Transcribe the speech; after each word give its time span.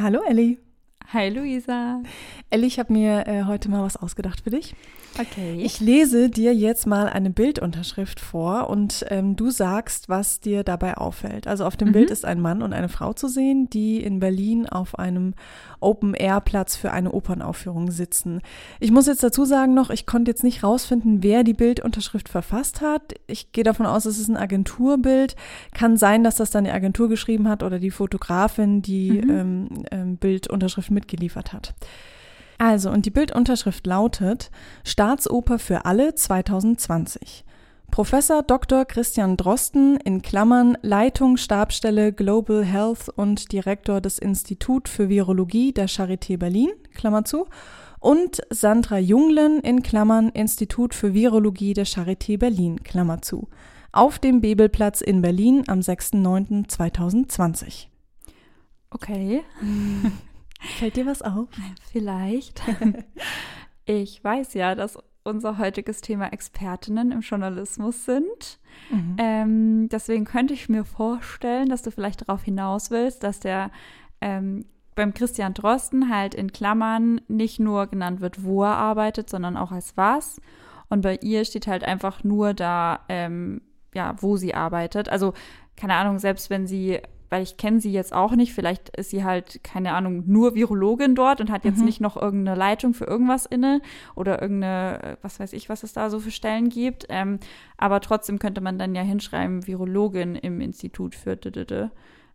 Hallo 0.00 0.22
Elli. 0.22 0.67
Hi 1.10 1.30
Luisa. 1.30 2.02
Elli, 2.50 2.66
ich 2.66 2.78
habe 2.78 2.92
mir 2.92 3.26
äh, 3.26 3.44
heute 3.44 3.70
mal 3.70 3.82
was 3.82 3.96
ausgedacht 3.96 4.42
für 4.42 4.50
dich. 4.50 4.74
Okay. 5.18 5.58
Ich 5.62 5.80
lese 5.80 6.28
dir 6.28 6.54
jetzt 6.54 6.86
mal 6.86 7.08
eine 7.08 7.30
Bildunterschrift 7.30 8.20
vor 8.20 8.68
und 8.68 9.06
ähm, 9.08 9.34
du 9.34 9.50
sagst, 9.50 10.10
was 10.10 10.40
dir 10.40 10.64
dabei 10.64 10.98
auffällt. 10.98 11.46
Also 11.46 11.64
auf 11.64 11.78
dem 11.78 11.88
Mhm. 11.88 11.92
Bild 11.92 12.10
ist 12.10 12.26
ein 12.26 12.40
Mann 12.42 12.60
und 12.60 12.74
eine 12.74 12.90
Frau 12.90 13.14
zu 13.14 13.26
sehen, 13.26 13.70
die 13.70 14.02
in 14.02 14.20
Berlin 14.20 14.68
auf 14.68 14.98
einem 14.98 15.32
Open-Air-Platz 15.80 16.76
für 16.76 16.92
eine 16.92 17.12
Opernaufführung 17.12 17.90
sitzen. 17.90 18.42
Ich 18.78 18.90
muss 18.90 19.06
jetzt 19.06 19.22
dazu 19.22 19.46
sagen 19.46 19.72
noch, 19.72 19.88
ich 19.88 20.04
konnte 20.04 20.30
jetzt 20.30 20.44
nicht 20.44 20.62
rausfinden, 20.62 21.22
wer 21.22 21.42
die 21.42 21.54
Bildunterschrift 21.54 22.28
verfasst 22.28 22.82
hat. 22.82 23.14
Ich 23.26 23.52
gehe 23.52 23.64
davon 23.64 23.86
aus, 23.86 24.04
es 24.04 24.18
ist 24.18 24.28
ein 24.28 24.36
Agenturbild. 24.36 25.36
Kann 25.72 25.96
sein, 25.96 26.22
dass 26.22 26.36
das 26.36 26.50
dann 26.50 26.64
die 26.64 26.70
Agentur 26.70 27.08
geschrieben 27.08 27.48
hat 27.48 27.62
oder 27.62 27.78
die 27.78 27.90
Fotografin, 27.90 28.82
die 28.82 29.22
Mhm. 29.22 29.30
ähm, 29.30 29.68
ähm, 29.90 30.16
Bildunterschrift 30.18 30.90
mitgeliefert 30.98 31.52
hat. 31.52 31.74
Also, 32.58 32.90
und 32.90 33.06
die 33.06 33.10
Bildunterschrift 33.10 33.86
lautet 33.86 34.50
Staatsoper 34.84 35.60
für 35.60 35.84
alle 35.84 36.14
2020. 36.14 37.44
Professor 37.90 38.42
Dr. 38.42 38.84
Christian 38.84 39.36
Drosten 39.36 39.96
in 39.98 40.22
Klammern 40.22 40.76
Leitung 40.82 41.36
Stabsstelle 41.36 42.12
Global 42.12 42.64
Health 42.64 43.08
und 43.08 43.52
Direktor 43.52 44.00
des 44.00 44.18
Institut 44.18 44.88
für 44.88 45.08
Virologie 45.08 45.72
der 45.72 45.88
Charité 45.88 46.36
Berlin, 46.36 46.70
Klammer 46.94 47.24
zu, 47.24 47.46
und 48.00 48.40
Sandra 48.50 48.98
Junglen 48.98 49.60
in 49.60 49.82
Klammern 49.82 50.28
Institut 50.28 50.94
für 50.94 51.14
Virologie 51.14 51.74
der 51.74 51.86
Charité 51.86 52.38
Berlin, 52.38 52.82
Klammer 52.82 53.22
zu, 53.22 53.48
auf 53.92 54.18
dem 54.18 54.40
Bebelplatz 54.40 55.00
in 55.00 55.22
Berlin 55.22 55.64
am 55.66 55.80
6.9.2020. 55.80 57.86
okay, 58.90 59.42
Fällt 60.58 60.96
dir 60.96 61.06
was 61.06 61.22
auf? 61.22 61.48
vielleicht. 61.92 62.62
ich 63.84 64.22
weiß 64.22 64.54
ja, 64.54 64.74
dass 64.74 64.98
unser 65.24 65.58
heutiges 65.58 66.00
Thema 66.00 66.32
Expertinnen 66.32 67.12
im 67.12 67.20
Journalismus 67.20 68.04
sind. 68.04 68.58
Mhm. 68.90 69.16
Ähm, 69.18 69.88
deswegen 69.88 70.24
könnte 70.24 70.54
ich 70.54 70.68
mir 70.68 70.84
vorstellen, 70.84 71.68
dass 71.68 71.82
du 71.82 71.90
vielleicht 71.90 72.22
darauf 72.28 72.42
hinaus 72.42 72.90
willst, 72.90 73.22
dass 73.22 73.40
der 73.40 73.70
ähm, 74.20 74.64
beim 74.94 75.14
Christian 75.14 75.54
Drosten 75.54 76.12
halt 76.12 76.34
in 76.34 76.52
Klammern 76.52 77.20
nicht 77.28 77.60
nur 77.60 77.86
genannt 77.86 78.20
wird, 78.20 78.42
wo 78.42 78.64
er 78.64 78.76
arbeitet, 78.76 79.30
sondern 79.30 79.56
auch 79.56 79.70
als 79.70 79.96
was. 79.96 80.40
Und 80.88 81.02
bei 81.02 81.16
ihr 81.16 81.44
steht 81.44 81.66
halt 81.66 81.84
einfach 81.84 82.24
nur 82.24 82.52
da, 82.52 83.00
ähm, 83.08 83.62
ja, 83.94 84.16
wo 84.20 84.36
sie 84.36 84.54
arbeitet. 84.54 85.08
Also, 85.08 85.34
keine 85.76 85.94
Ahnung, 85.94 86.18
selbst 86.18 86.50
wenn 86.50 86.66
sie, 86.66 87.00
weil 87.30 87.42
ich 87.42 87.56
kenne 87.56 87.80
sie 87.80 87.92
jetzt 87.92 88.12
auch 88.12 88.32
nicht, 88.32 88.52
vielleicht 88.54 88.96
ist 88.96 89.10
sie 89.10 89.24
halt, 89.24 89.62
keine 89.62 89.92
Ahnung, 89.94 90.24
nur 90.26 90.54
Virologin 90.54 91.14
dort 91.14 91.40
und 91.40 91.50
hat 91.50 91.64
jetzt 91.64 91.78
Mhm. 91.78 91.84
nicht 91.84 92.00
noch 92.00 92.16
irgendeine 92.16 92.58
Leitung 92.58 92.94
für 92.94 93.04
irgendwas 93.04 93.46
inne 93.46 93.80
oder 94.14 94.40
irgendeine, 94.40 95.02
äh, 95.02 95.16
was 95.22 95.38
weiß 95.40 95.52
ich, 95.52 95.68
was 95.68 95.82
es 95.82 95.92
da 95.92 96.10
so 96.10 96.20
für 96.20 96.30
Stellen 96.30 96.68
gibt. 96.68 97.06
Ähm, 97.08 97.38
aber 97.76 98.00
trotzdem 98.00 98.38
könnte 98.38 98.60
man 98.60 98.78
dann 98.78 98.94
ja 98.94 99.02
hinschreiben, 99.02 99.66
Virologin 99.66 100.34
im 100.36 100.60
Institut 100.60 101.14
für. 101.14 101.38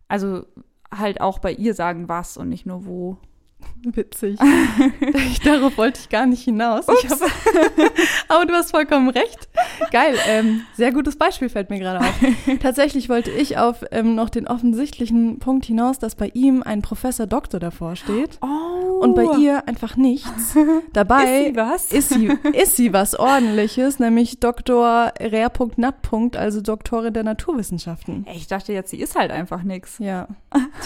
Also 0.08 0.44
halt 0.92 1.20
auch 1.20 1.38
bei 1.38 1.52
ihr 1.52 1.74
sagen, 1.74 2.08
was 2.08 2.36
und 2.36 2.48
nicht 2.48 2.66
nur 2.66 2.86
wo. 2.86 3.18
Witzig. 3.84 4.38
ich, 5.30 5.40
darauf 5.40 5.76
wollte 5.76 6.00
ich 6.00 6.08
gar 6.08 6.24
nicht 6.24 6.42
hinaus. 6.42 6.86
Habe, 6.88 6.98
aber 8.28 8.46
du 8.46 8.54
hast 8.54 8.70
vollkommen 8.70 9.10
recht. 9.10 9.48
Geil. 9.90 10.16
Ähm, 10.26 10.62
sehr 10.74 10.90
gutes 10.92 11.16
Beispiel 11.16 11.50
fällt 11.50 11.68
mir 11.68 11.78
gerade 11.78 12.00
auf. 12.00 12.14
Tatsächlich 12.62 13.10
wollte 13.10 13.30
ich 13.30 13.58
auf 13.58 13.84
ähm, 13.90 14.14
noch 14.14 14.30
den 14.30 14.46
offensichtlichen 14.48 15.38
Punkt 15.38 15.66
hinaus, 15.66 15.98
dass 15.98 16.14
bei 16.14 16.30
ihm 16.32 16.62
ein 16.62 16.80
Professor 16.80 17.26
Doktor 17.26 17.60
davor 17.60 17.96
steht 17.96 18.38
Oh. 18.40 19.00
und 19.00 19.14
bei 19.14 19.26
ihr 19.38 19.68
einfach 19.68 19.96
nichts. 19.96 20.54
Dabei 20.94 21.24
Ist 21.24 21.44
sie 21.46 21.56
was? 21.56 21.92
ist 21.92 22.08
sie, 22.10 22.30
ist 22.54 22.76
sie 22.76 22.92
was 22.94 23.14
Ordentliches, 23.18 23.98
nämlich 23.98 24.40
Doktor 24.40 25.12
Rer.nat. 25.20 26.36
also 26.36 26.62
Doktorin 26.62 27.12
der 27.12 27.24
Naturwissenschaften. 27.24 28.26
Ich 28.34 28.46
dachte 28.46 28.72
jetzt, 28.72 28.90
sie 28.90 29.00
ist 29.00 29.14
halt 29.14 29.30
einfach 29.30 29.62
nix. 29.62 29.98
Ja, 29.98 30.28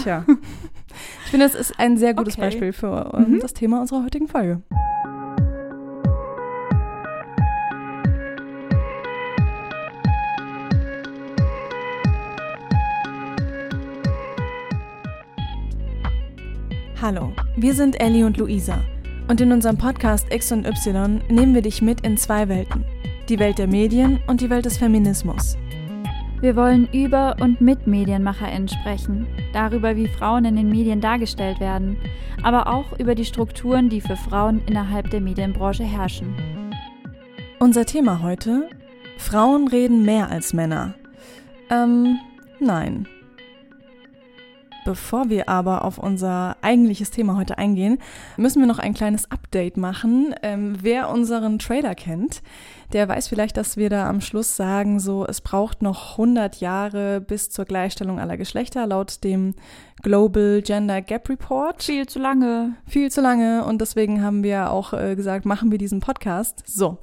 tja. 0.03 0.25
Ich 1.25 1.31
finde, 1.31 1.47
das 1.47 1.55
ist 1.55 1.79
ein 1.79 1.97
sehr 1.97 2.15
gutes 2.15 2.35
Okay. 2.35 2.43
Beispiel 2.47 2.73
für 2.73 3.13
ähm, 3.17 3.33
Mhm. 3.35 3.41
das 3.41 3.53
Thema 3.55 3.81
unserer 3.81 4.05
heutigen 4.05 4.29
Folge. 4.29 4.63
Hallo, 17.01 17.33
wir 17.57 17.75
sind 17.75 18.01
Ellie 18.01 18.27
und 18.27 18.37
Luisa 18.39 18.81
und 19.29 19.41
in 19.41 19.53
unserem 19.53 19.77
Podcast 19.79 20.27
X 20.33 20.53
und 20.53 20.67
Y 20.67 21.21
nehmen 21.29 21.55
wir 21.55 21.63
dich 21.63 21.81
mit 21.83 22.01
in 22.03 22.17
zwei 22.17 22.49
Welten. 22.49 22.85
Die 23.29 23.39
Welt 23.39 23.59
der 23.59 23.67
Medien 23.67 24.21
und 24.27 24.41
die 24.41 24.51
Welt 24.51 24.65
des 24.65 24.79
Feminismus. 24.79 25.57
Wir 26.41 26.55
wollen 26.55 26.89
über 26.93 27.35
und 27.41 27.61
mit 27.61 27.89
MedienmacherInnen 27.89 28.69
sprechen, 28.69 29.27
darüber, 29.53 29.97
wie 29.97 30.07
Frauen 30.07 30.45
in 30.45 30.55
den 30.55 30.69
Medien 30.69 31.01
dargestellt 31.01 31.59
werden, 31.59 31.97
aber 32.45 32.69
auch 32.69 32.97
über 33.01 33.17
die 33.17 33.25
Strukturen, 33.25 33.89
die 33.89 34.01
für 34.01 34.15
Frauen 34.15 34.63
innerhalb 34.67 35.11
der 35.11 35.21
Medienbranche 35.21 35.83
herrschen. 35.83 36.33
Unser 37.59 37.87
Thema 37.87 38.23
heute: 38.23 38.69
Frauen 39.17 39.67
reden 39.67 40.05
mehr 40.05 40.31
als 40.31 40.53
Männer. 40.53 40.95
Ähm, 41.71 42.21
nein. 42.61 43.09
Bevor 44.85 45.29
wir 45.29 45.49
aber 45.49 45.85
auf 45.85 45.99
unser 45.99 46.57
eigentliches 46.63 47.11
Thema 47.11 47.37
heute 47.37 47.59
eingehen, 47.59 47.99
müssen 48.37 48.61
wir 48.61 48.67
noch 48.67 48.79
ein 48.79 48.95
kleines 48.95 49.31
Update 49.31 49.77
machen. 49.77 50.35
Ähm, 50.43 50.77
wer 50.81 51.11
unseren 51.11 51.59
Trailer 51.59 51.95
kennt, 51.95 52.43
der 52.93 53.07
weiß 53.07 53.29
vielleicht, 53.29 53.59
dass 53.59 53.77
wir 53.77 53.91
da 53.91 54.09
am 54.09 54.21
Schluss 54.23 54.57
sagen, 54.57 54.99
so 54.99 55.27
es 55.27 55.43
braucht 55.43 55.83
noch 55.83 56.13
100 56.13 56.61
Jahre 56.61 57.21
bis 57.21 57.51
zur 57.51 57.67
Gleichstellung 57.67 58.19
aller 58.19 58.39
Geschlechter 58.39 58.87
laut 58.87 59.25
dem 59.25 59.55
Global 60.03 60.63
Gender 60.63 61.03
Gap 61.03 61.29
Report 61.29 61.83
Viel 61.83 62.07
zu 62.07 62.19
lange. 62.19 62.75
viel 62.87 63.11
zu 63.11 63.21
lange 63.21 63.65
und 63.65 63.81
deswegen 63.81 64.23
haben 64.23 64.43
wir 64.43 64.71
auch 64.71 64.95
äh, 64.95 65.17
gesagt, 65.17 65.45
machen 65.45 65.71
wir 65.71 65.79
diesen 65.79 66.01
Podcast. 66.01 66.63
So, 66.67 66.99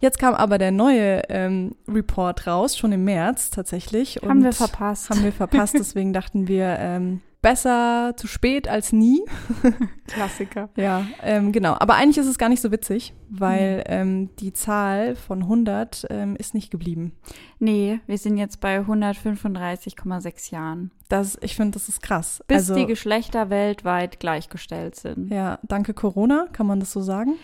jetzt 0.00 0.18
kam 0.18 0.34
aber 0.34 0.58
der 0.58 0.70
neue 0.70 1.22
ähm, 1.28 1.74
Report 1.88 2.46
raus, 2.46 2.76
schon 2.76 2.92
im 2.92 3.04
März 3.04 3.50
tatsächlich. 3.50 4.18
Haben 4.26 4.44
wir 4.44 4.52
verpasst. 4.52 5.10
Haben 5.10 5.24
wir 5.24 5.32
verpasst, 5.32 5.74
deswegen 5.78 6.12
dachten 6.12 6.48
wir, 6.48 6.76
ähm, 6.78 7.20
besser 7.46 8.14
zu 8.16 8.26
spät 8.26 8.66
als 8.66 8.92
nie. 8.92 9.22
Klassiker. 10.08 10.68
Ja, 10.74 11.06
ähm, 11.22 11.52
genau. 11.52 11.76
Aber 11.78 11.94
eigentlich 11.94 12.18
ist 12.18 12.26
es 12.26 12.38
gar 12.38 12.48
nicht 12.48 12.60
so 12.60 12.72
witzig, 12.72 13.14
weil 13.28 13.84
ähm, 13.86 14.34
die 14.40 14.52
Zahl 14.52 15.14
von 15.14 15.42
100 15.42 16.06
ähm, 16.10 16.34
ist 16.34 16.54
nicht 16.54 16.72
geblieben. 16.72 17.12
Nee, 17.60 18.00
wir 18.08 18.18
sind 18.18 18.36
jetzt 18.36 18.60
bei 18.60 18.80
135,6 18.80 20.52
Jahren. 20.52 20.90
Das, 21.08 21.38
ich 21.40 21.54
finde, 21.54 21.72
das 21.72 21.88
ist 21.88 22.02
krass. 22.02 22.42
Bis 22.48 22.68
also, 22.68 22.74
die 22.74 22.86
Geschlechter 22.86 23.48
weltweit 23.48 24.18
gleichgestellt 24.18 24.96
sind. 24.96 25.30
ja, 25.30 25.60
danke 25.62 25.94
Corona, 25.94 26.48
kann 26.52 26.66
man 26.66 26.80
das 26.80 26.90
so 26.90 27.00
sagen? 27.00 27.34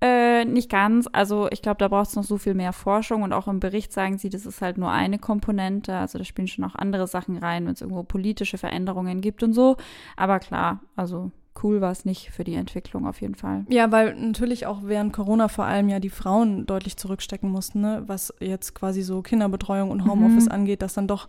Äh, 0.00 0.46
nicht 0.46 0.68
ganz. 0.68 1.08
Also 1.12 1.48
ich 1.52 1.62
glaube, 1.62 1.78
da 1.78 1.86
braucht 1.86 2.08
es 2.08 2.16
noch 2.16 2.24
so 2.24 2.36
viel 2.36 2.54
mehr 2.54 2.72
Forschung 2.72 3.22
und 3.22 3.32
auch 3.32 3.46
im 3.46 3.60
Bericht 3.60 3.92
sagen 3.92 4.18
sie, 4.18 4.30
das 4.30 4.46
ist 4.46 4.60
halt 4.60 4.76
nur 4.76 4.90
eine 4.90 5.20
Komponente. 5.20 5.94
Also 5.94 6.18
da 6.18 6.24
spielen 6.24 6.48
schon 6.48 6.64
auch 6.64 6.74
andere 6.74 7.06
Sachen 7.06 7.36
rein, 7.36 7.66
wenn 7.66 7.74
es 7.74 7.82
irgendwo 7.82 8.02
politische 8.02 8.58
Veränderungen 8.58 9.20
gibt 9.20 9.41
und 9.42 9.52
so. 9.52 9.76
Aber 10.16 10.38
klar, 10.38 10.80
also 10.96 11.30
cool 11.62 11.80
war 11.80 11.92
es 11.92 12.04
nicht 12.04 12.30
für 12.30 12.44
die 12.44 12.54
Entwicklung 12.54 13.06
auf 13.06 13.20
jeden 13.20 13.34
Fall. 13.34 13.66
Ja, 13.68 13.92
weil 13.92 14.14
natürlich 14.14 14.66
auch 14.66 14.80
während 14.84 15.12
Corona 15.12 15.48
vor 15.48 15.64
allem 15.66 15.88
ja 15.88 16.00
die 16.00 16.08
Frauen 16.10 16.64
deutlich 16.66 16.96
zurückstecken 16.96 17.50
mussten, 17.50 17.80
ne? 17.82 18.02
was 18.06 18.32
jetzt 18.40 18.74
quasi 18.74 19.02
so 19.02 19.20
Kinderbetreuung 19.22 19.90
und 19.90 20.06
Homeoffice 20.10 20.46
Mhm. 20.46 20.52
angeht, 20.52 20.82
dass 20.82 20.94
dann 20.94 21.06
doch 21.08 21.28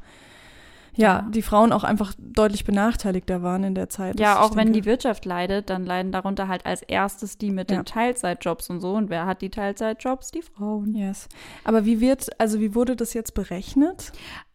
ja, 0.95 1.21
Ja. 1.21 1.21
die 1.33 1.41
Frauen 1.41 1.71
auch 1.71 1.83
einfach 1.83 2.13
deutlich 2.19 2.65
benachteiligter 2.65 3.41
waren 3.41 3.63
in 3.63 3.73
der 3.73 3.89
Zeit. 3.89 4.19
Ja, 4.19 4.39
auch 4.41 4.55
wenn 4.55 4.67
die 4.67 4.73
denke- 4.73 4.89
Wirtschaft 4.91 5.25
leidet, 5.25 5.71
dann 5.71 5.85
leiden 5.87 6.11
darunter 6.11 6.47
halt 6.47 6.67
als 6.67 6.83
erstes 6.83 7.39
die 7.39 7.49
mit 7.49 7.71
Ja. 7.71 7.77
den 7.77 7.85
Teilzeitjobs 7.85 8.69
und 8.69 8.79
so. 8.79 8.93
Und 8.93 9.09
wer 9.09 9.25
hat 9.25 9.41
die 9.41 9.49
Teilzeitjobs? 9.49 10.29
Die 10.29 10.43
Frauen. 10.43 10.93
Yes. 10.93 11.29
Aber 11.63 11.83
wie 11.85 11.99
wird, 11.99 12.29
also 12.39 12.59
wie 12.59 12.75
wurde 12.75 12.95
das 12.95 13.15
jetzt 13.15 13.33
berechnet? 13.33 14.11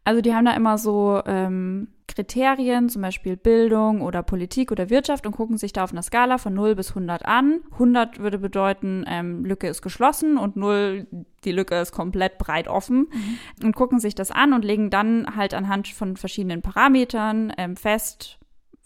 Also 0.09 0.23
die 0.23 0.35
haben 0.35 0.47
da 0.47 0.55
immer 0.55 0.79
so 0.79 1.21
ähm, 1.27 1.89
Kriterien, 2.07 2.89
zum 2.89 3.03
Beispiel 3.03 3.37
Bildung 3.37 4.01
oder 4.01 4.23
Politik 4.23 4.73
oder 4.73 4.89
Wirtschaft 4.89 5.27
und 5.27 5.33
gucken 5.33 5.59
sich 5.59 5.75
da 5.75 5.85
auf 5.85 5.93
einer 5.93 6.01
Skala 6.01 6.39
von 6.39 6.55
0 6.55 6.77
bis 6.77 6.89
100 6.93 7.27
an. 7.27 7.61
100 7.73 8.19
würde 8.19 8.39
bedeuten, 8.39 9.05
ähm, 9.07 9.45
Lücke 9.45 9.69
ist 9.69 9.83
geschlossen 9.83 10.39
und 10.39 10.57
0, 10.57 11.07
die 11.45 11.53
Lücke 11.53 11.79
ist 11.79 11.93
komplett 11.93 12.39
breit 12.39 12.69
offen 12.69 13.09
und 13.63 13.77
gucken 13.77 14.01
sich 14.01 14.15
das 14.15 14.31
an 14.31 14.55
und 14.55 14.65
legen 14.65 14.89
dann 14.89 15.37
halt 15.37 15.53
anhand 15.53 15.89
von 15.89 16.17
verschiedenen 16.17 16.63
Parametern 16.63 17.53
ähm, 17.59 17.77
fest, 17.77 18.39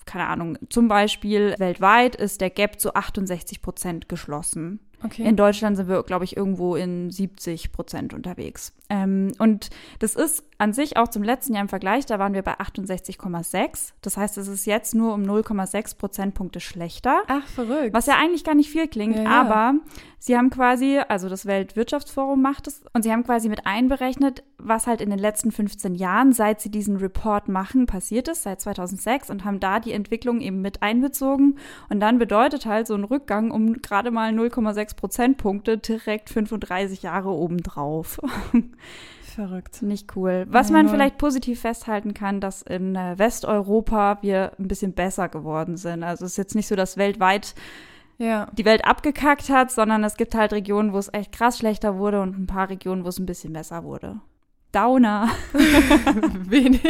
keine 0.04 0.26
Ahnung, 0.26 0.58
zum 0.70 0.88
Beispiel 0.88 1.54
weltweit 1.58 2.16
ist 2.16 2.40
der 2.40 2.50
Gap 2.50 2.80
zu 2.80 2.96
68 2.96 3.62
Prozent 3.62 4.08
geschlossen. 4.08 4.80
Okay. 5.04 5.22
In 5.22 5.37
Deutschland 5.37 5.76
sind 5.76 5.88
wir, 5.88 6.02
glaube 6.02 6.25
ich, 6.25 6.37
irgendwo 6.37 6.76
in 6.76 7.10
70 7.10 7.72
Prozent 7.72 8.14
unterwegs. 8.14 8.72
Ähm, 8.88 9.32
und 9.38 9.70
das 10.00 10.14
ist 10.14 10.44
an 10.58 10.72
sich 10.72 10.96
auch 10.96 11.08
zum 11.08 11.25
letzten 11.25 11.54
Jahr 11.54 11.62
im 11.62 11.69
Vergleich, 11.69 12.06
da 12.06 12.20
waren 12.20 12.34
wir 12.34 12.43
bei 12.43 12.60
68,6. 12.60 13.94
Das 14.00 14.16
heißt, 14.16 14.38
es 14.38 14.46
ist 14.46 14.64
jetzt 14.64 14.94
nur 14.94 15.12
um 15.14 15.22
0,6 15.22 15.96
Prozentpunkte 15.99 16.60
schlechter. 16.60 17.22
Ach, 17.26 17.44
verrückt. 17.49 17.93
Was 17.94 18.06
ja 18.06 18.14
eigentlich 18.20 18.44
gar 18.44 18.54
nicht 18.54 18.70
viel 18.70 18.87
klingt, 18.87 19.16
ja, 19.16 19.28
aber 19.28 19.75
sie 20.20 20.37
haben 20.37 20.50
quasi, 20.50 21.00
also 21.08 21.28
das 21.28 21.46
Weltwirtschaftsforum 21.46 22.40
macht 22.40 22.69
es, 22.69 22.82
und 22.93 23.02
sie 23.02 23.10
haben 23.10 23.25
quasi 23.25 23.49
mit 23.49 23.66
einberechnet, 23.66 24.44
was 24.58 24.87
halt 24.87 25.00
in 25.00 25.10
den 25.10 25.19
letzten 25.19 25.50
15 25.50 25.96
Jahren, 25.96 26.32
seit 26.32 26.60
sie 26.60 26.70
diesen 26.70 26.96
Report 26.96 27.49
machen, 27.49 27.87
passiert 27.87 28.28
ist, 28.28 28.44
seit 28.44 28.60
2006, 28.60 29.31
und 29.31 29.44
haben 29.44 29.58
da 29.58 29.81
die 29.81 29.93
Entwicklung 29.93 30.40
eben 30.40 30.60
mit 30.60 30.81
einbezogen. 30.82 31.58
Und 31.88 31.99
dann 31.99 32.19
bedeutet 32.19 32.66
halt 32.66 32.87
so 32.87 32.94
ein 32.94 33.02
Rückgang 33.02 33.50
um 33.50 33.82
gerade 33.82 34.12
mal 34.12 34.32
0,6 34.32 34.91
Prozentpunkte 34.94 35.78
direkt 35.78 36.30
35 36.30 37.02
Jahre 37.02 37.30
obendrauf. 37.30 38.20
Verrückt. 39.22 39.80
Nicht 39.80 40.14
cool. 40.16 40.46
Was 40.48 40.70
man 40.70 40.88
vielleicht 40.88 41.16
positiv 41.16 41.60
festhalten 41.60 42.12
kann, 42.12 42.40
dass 42.40 42.60
in 42.60 42.94
äh, 42.94 43.18
Westeuropa 43.18 44.18
wir 44.20 44.52
ein 44.58 44.68
bisschen 44.68 44.92
besser 44.92 45.28
geworden 45.30 45.78
sind. 45.78 46.02
Also 46.02 46.26
es 46.26 46.32
ist 46.32 46.36
jetzt 46.36 46.54
nicht 46.54 46.68
so, 46.68 46.76
dass 46.76 46.98
weltweit 46.98 47.54
ja. 48.18 48.46
die 48.52 48.66
Welt 48.66 48.84
abgekackt 48.84 49.48
hat, 49.48 49.70
sondern 49.70 50.04
es 50.04 50.16
gibt 50.16 50.34
halt 50.34 50.52
Regionen, 50.52 50.92
wo 50.92 50.98
es 50.98 51.12
echt 51.12 51.32
krass 51.32 51.58
schlechter 51.58 51.96
wurde 51.96 52.20
und 52.20 52.38
ein 52.38 52.46
paar 52.46 52.68
Regionen, 52.68 53.04
wo 53.04 53.08
es 53.08 53.18
ein 53.18 53.26
bisschen 53.26 53.54
besser 53.54 53.84
wurde. 53.84 54.20
Downer. 54.72 55.30
Wenig. 55.52 56.82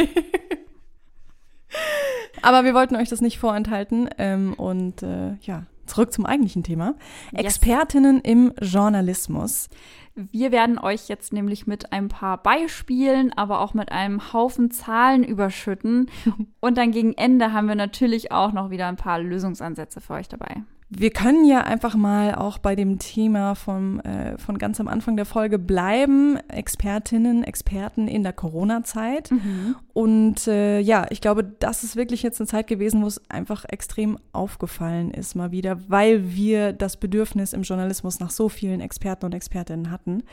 Aber 2.41 2.65
wir 2.65 2.73
wollten 2.73 2.95
euch 2.95 3.09
das 3.09 3.21
nicht 3.21 3.39
vorenthalten. 3.39 4.09
Ähm, 4.17 4.53
und 4.53 5.01
äh, 5.01 5.35
ja, 5.41 5.63
zurück 5.85 6.13
zum 6.13 6.25
eigentlichen 6.25 6.63
Thema. 6.63 6.95
Yes. 7.31 7.43
Expertinnen 7.45 8.21
im 8.21 8.53
Journalismus. 8.61 9.69
Wir 10.15 10.51
werden 10.51 10.77
euch 10.77 11.07
jetzt 11.07 11.33
nämlich 11.33 11.65
mit 11.65 11.91
ein 11.91 12.07
paar 12.07 12.37
Beispielen, 12.41 13.33
aber 13.33 13.61
auch 13.61 13.73
mit 13.73 13.91
einem 13.91 14.31
Haufen 14.31 14.69
Zahlen 14.69 15.23
überschütten. 15.23 16.09
Und 16.59 16.77
dann 16.77 16.91
gegen 16.91 17.13
Ende 17.13 17.51
haben 17.51 17.67
wir 17.67 17.75
natürlich 17.75 18.31
auch 18.31 18.51
noch 18.51 18.69
wieder 18.69 18.87
ein 18.87 18.95
paar 18.95 19.19
Lösungsansätze 19.19 20.01
für 20.01 20.13
euch 20.13 20.27
dabei. 20.27 20.63
Wir 20.89 21.11
können 21.11 21.45
ja 21.45 21.61
einfach 21.61 21.95
mal 21.95 22.35
auch 22.35 22.57
bei 22.57 22.75
dem 22.75 22.99
Thema 22.99 23.55
vom, 23.55 23.99
äh, 24.01 24.37
von 24.37 24.57
ganz 24.57 24.79
am 24.79 24.87
Anfang 24.87 25.15
der 25.15 25.25
Folge 25.25 25.57
bleiben. 25.57 26.37
Expertinnen, 26.49 27.43
Experten 27.43 28.07
in 28.07 28.23
der 28.23 28.33
Corona-Zeit. 28.33 29.31
Mhm. 29.31 29.75
Und 29.93 30.47
äh, 30.47 30.79
ja, 30.79 31.05
ich 31.09 31.21
glaube, 31.21 31.43
das 31.43 31.83
ist 31.83 31.95
wirklich 31.95 32.23
jetzt 32.23 32.39
eine 32.39 32.47
Zeit 32.47 32.67
gewesen, 32.67 33.01
wo 33.01 33.07
es 33.07 33.21
einfach 33.29 33.65
extrem 33.65 34.17
aufgefallen 34.33 35.11
ist, 35.11 35.35
mal 35.35 35.51
wieder, 35.51 35.79
weil 35.87 36.35
wir 36.35 36.73
das 36.73 36.97
Bedürfnis 36.97 37.53
im 37.53 37.63
Journalismus 37.63 38.19
nach 38.19 38.31
so 38.31 38.49
vielen 38.49 38.81
Experten 38.81 39.25
und 39.25 39.33
Expertinnen 39.33 39.91
hatten. 39.91 40.23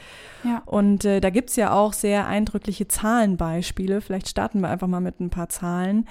Ja. 0.44 0.62
Und 0.67 1.05
äh, 1.05 1.20
da 1.20 1.31
gibt's 1.31 1.56
ja 1.56 1.73
auch 1.73 1.93
sehr 1.93 2.26
eindrückliche 2.26 2.88
Zahlenbeispiele. 2.88 4.00
Vielleicht 4.00 4.29
starten 4.29 4.61
wir 4.61 4.69
einfach 4.69 4.88
mal 4.88 5.00
mit 5.00 5.20
ein 5.20 5.31
paar 5.31 5.49
Zahlen. 5.49 6.06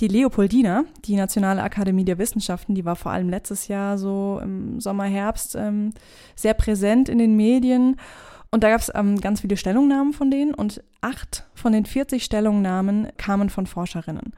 Die 0.00 0.08
Leopoldina, 0.08 0.84
die 1.04 1.14
Nationale 1.14 1.62
Akademie 1.62 2.06
der 2.06 2.18
Wissenschaften, 2.18 2.74
die 2.74 2.86
war 2.86 2.96
vor 2.96 3.12
allem 3.12 3.28
letztes 3.28 3.68
Jahr 3.68 3.98
so 3.98 4.40
im 4.42 4.80
Sommer, 4.80 5.04
Herbst 5.04 5.54
ähm, 5.56 5.92
sehr 6.34 6.54
präsent 6.54 7.10
in 7.10 7.18
den 7.18 7.36
Medien. 7.36 7.96
Und 8.50 8.64
da 8.64 8.70
gab 8.70 8.80
es 8.80 8.90
ähm, 8.94 9.20
ganz 9.20 9.42
viele 9.42 9.58
Stellungnahmen 9.58 10.14
von 10.14 10.30
denen 10.30 10.54
und 10.54 10.82
acht 11.02 11.46
von 11.54 11.72
den 11.72 11.84
40 11.84 12.24
Stellungnahmen 12.24 13.08
kamen 13.18 13.50
von 13.50 13.66
Forscherinnen. 13.66 14.32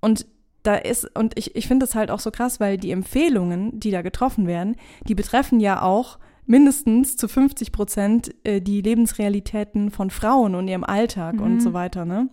Und 0.00 0.26
da 0.62 0.74
ist, 0.74 1.16
und 1.16 1.38
ich, 1.38 1.56
ich 1.56 1.66
finde 1.66 1.84
es 1.84 1.94
halt 1.94 2.10
auch 2.10 2.20
so 2.20 2.30
krass, 2.30 2.60
weil 2.60 2.76
die 2.76 2.90
Empfehlungen, 2.90 3.80
die 3.80 3.90
da 3.90 4.02
getroffen 4.02 4.46
werden, 4.46 4.76
die 5.08 5.14
betreffen 5.14 5.60
ja 5.60 5.80
auch 5.80 6.18
mindestens 6.44 7.16
zu 7.16 7.26
50 7.26 7.72
Prozent 7.72 8.34
äh, 8.44 8.60
die 8.60 8.82
Lebensrealitäten 8.82 9.90
von 9.90 10.10
Frauen 10.10 10.54
und 10.54 10.68
ihrem 10.68 10.84
Alltag 10.84 11.36
mhm. 11.36 11.42
und 11.42 11.60
so 11.60 11.72
weiter. 11.72 12.04
Ne? 12.04 12.28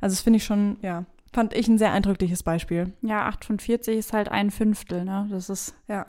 Also 0.00 0.14
das 0.14 0.20
finde 0.20 0.36
ich 0.36 0.44
schon, 0.44 0.76
ja, 0.82 1.06
Fand 1.32 1.54
ich 1.54 1.66
ein 1.68 1.78
sehr 1.78 1.92
eindrückliches 1.92 2.42
Beispiel. 2.42 2.92
Ja, 3.00 3.26
8 3.26 3.44
von 3.44 3.58
40 3.58 3.96
ist 3.96 4.12
halt 4.12 4.28
ein 4.28 4.50
Fünftel, 4.50 5.04
ne? 5.04 5.26
Das 5.30 5.48
ist 5.48 5.74
ja 5.88 6.06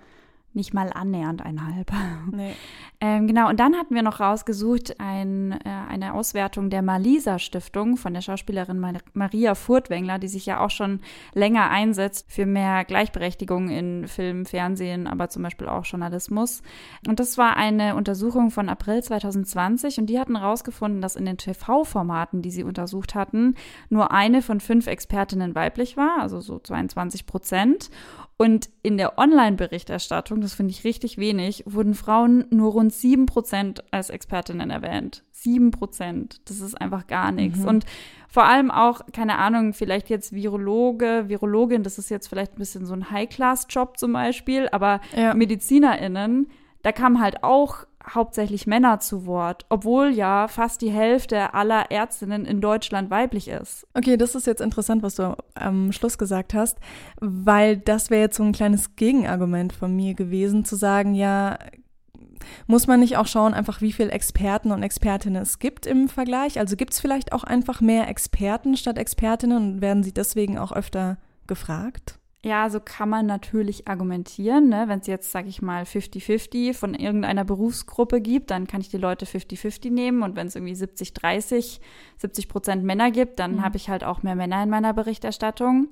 nicht 0.56 0.74
mal 0.74 0.92
annähernd 0.94 1.42
ein 1.42 1.66
halb. 1.66 1.92
Nee. 2.32 2.56
ähm, 3.00 3.28
genau, 3.28 3.50
und 3.50 3.60
dann 3.60 3.76
hatten 3.76 3.94
wir 3.94 4.02
noch 4.02 4.20
rausgesucht 4.20 5.00
ein, 5.00 5.52
äh, 5.52 5.70
eine 5.90 6.14
Auswertung 6.14 6.70
der 6.70 6.82
Malisa 6.82 7.38
Stiftung 7.38 7.98
von 7.98 8.14
der 8.14 8.22
Schauspielerin 8.22 8.80
Mar 8.80 8.94
Maria 9.14 9.56
Furtwängler, 9.56 10.20
die 10.20 10.28
sich 10.28 10.46
ja 10.46 10.60
auch 10.60 10.70
schon 10.70 11.02
länger 11.34 11.70
einsetzt 11.70 12.32
für 12.32 12.46
mehr 12.46 12.86
Gleichberechtigung 12.86 13.70
in 13.70 14.08
Film, 14.08 14.46
Fernsehen, 14.46 15.08
aber 15.08 15.30
zum 15.30 15.44
Beispiel 15.44 15.68
auch 15.68 15.86
Journalismus. 15.86 16.62
Und 17.08 17.20
das 17.20 17.38
war 17.38 17.58
eine 17.58 17.96
Untersuchung 17.96 18.52
von 18.52 18.70
April 18.70 19.04
2020 19.04 20.00
und 20.00 20.08
die 20.08 20.20
hatten 20.20 20.36
rausgefunden, 20.36 21.02
dass 21.02 21.16
in 21.16 21.26
den 21.26 21.38
TV-Formaten, 21.38 22.42
die 22.42 22.52
sie 22.52 22.64
untersucht 22.64 23.16
hatten, 23.16 23.56
nur 23.90 24.12
eine 24.12 24.42
von 24.42 24.60
fünf 24.60 24.88
Expertinnen 24.88 25.56
weiblich 25.56 25.98
war, 25.98 26.22
also 26.22 26.40
so 26.40 26.60
22 26.60 27.26
Prozent. 27.26 27.90
Und 28.38 28.70
in 28.82 28.98
der 28.98 29.18
Online-Berichterstattung, 29.20 30.42
das 30.42 30.54
finde 30.54 30.72
ich 30.72 30.84
richtig 30.84 31.18
wenig, 31.18 31.64
wurden 31.68 31.94
Frauen 31.94 32.46
nur 32.50 32.72
rund 32.72 32.92
sieben 32.92 33.26
Prozent 33.26 33.84
als 33.92 34.10
Expertinnen 34.10 34.70
erwähnt. 34.70 35.24
Sieben 35.32 35.72
Prozent. 35.72 36.42
Das 36.46 36.60
ist 36.60 36.80
einfach 36.80 37.08
gar 37.08 37.32
nichts. 37.32 37.60
Mhm. 37.60 37.68
Und 37.68 37.86
vor 38.28 38.46
allem 38.46 38.72
auch, 38.72 39.02
keine 39.14 39.38
Ahnung, 39.38 39.74
vielleicht 39.74 40.10
jetzt 40.10 40.34
Virologe, 40.34 41.26
Virologin, 41.28 41.84
das 41.84 42.00
ist 42.00 42.10
jetzt 42.10 42.28
vielleicht 42.28 42.54
ein 42.54 42.60
bisschen 42.60 42.86
so 42.86 42.94
ein 42.94 43.12
High-Class-Job 43.12 43.98
zum 43.98 44.14
Beispiel, 44.14 44.68
aber 44.72 45.02
ja. 45.16 45.36
MedizinerInnen, 45.36 46.48
da 46.82 46.92
kam 46.92 47.22
halt 47.22 47.44
auch 47.44 47.86
hauptsächlich 48.10 48.68
Männer 48.68 49.00
zu 49.00 49.26
Wort, 49.26 49.66
obwohl 49.70 50.10
ja 50.10 50.48
fast 50.48 50.82
die 50.82 50.92
Hälfte 50.92 51.54
aller 51.54 51.92
Ärztinnen 51.92 52.46
in 52.46 52.62
Deutschland 52.62 53.10
weiblich 53.10 53.48
ist. 53.48 53.88
Okay, 53.94 54.18
das 54.18 54.36
ist 54.36 54.48
jetzt 54.48 54.62
interessant, 54.62 55.04
was 55.04 55.16
du 55.16 55.36
am 55.56 55.92
Schluss 55.92 56.18
gesagt 56.18 56.54
hast, 56.54 56.78
weil 57.20 57.78
das 57.78 58.10
wäre 58.10 58.22
jetzt 58.22 58.38
so 58.38 58.44
ein 58.44 58.52
kleines 58.52 58.96
Gegenargument 58.96 59.74
von 59.74 59.96
mir 59.96 60.14
gewesen, 60.14 60.66
zu 60.66 60.76
sagen, 60.76 61.14
ja, 61.14 61.58
muss 62.68 62.88
man 62.88 63.00
nicht 63.00 63.18
auch 63.18 63.28
schauen, 63.28 63.54
einfach 63.54 63.82
wie 63.82 63.94
viele 63.94 64.12
Experten 64.12 64.72
und 64.72 64.84
Expertinnen 64.84 65.42
es 65.42 65.60
gibt 65.60 65.86
im 65.86 66.10
Vergleich? 66.10 66.60
Also 66.60 66.76
gibt 66.76 66.94
es 66.94 67.00
vielleicht 67.00 67.32
auch 67.32 67.44
einfach 67.44 67.82
mehr 67.82 68.10
Experten 68.10 68.76
statt 68.76 68.98
Expertinnen 68.98 69.58
und 69.58 69.82
werden 69.82 70.04
sie 70.04 70.14
deswegen 70.14 70.58
auch 70.58 70.72
öfter 70.72 71.18
gefragt? 71.48 72.20
Ja, 72.46 72.70
so 72.70 72.82
kann 72.82 73.08
man 73.08 73.26
natürlich 73.26 73.88
argumentieren. 73.88 74.68
Ne? 74.68 74.86
Wenn 74.88 75.00
es 75.00 75.08
jetzt, 75.08 75.32
sage 75.32 75.48
ich 75.48 75.62
mal, 75.62 75.84
50-50 75.84 76.74
von 76.74 76.94
irgendeiner 76.94 77.46
Berufsgruppe 77.46 78.20
gibt, 78.20 78.52
dann 78.52 78.68
kann 78.68 78.82
ich 78.82 78.90
die 78.90 78.98
Leute 78.98 79.26
50-50 79.26 79.92
nehmen. 79.92 80.24
Und 80.24 80.36
wenn 80.36 80.48
es 80.48 80.56
irgendwie 80.56 80.74
70-30, 80.74 81.80
70 82.18 82.50
Prozent 82.50 82.84
Männer 82.84 83.12
gibt, 83.12 83.40
dann 83.40 83.56
mhm. 83.56 83.62
habe 83.64 83.78
ich 83.78 83.90
halt 83.90 84.04
auch 84.04 84.24
mehr 84.24 84.36
Männer 84.36 84.62
in 84.62 84.70
meiner 84.70 84.94
Berichterstattung. 84.94 85.88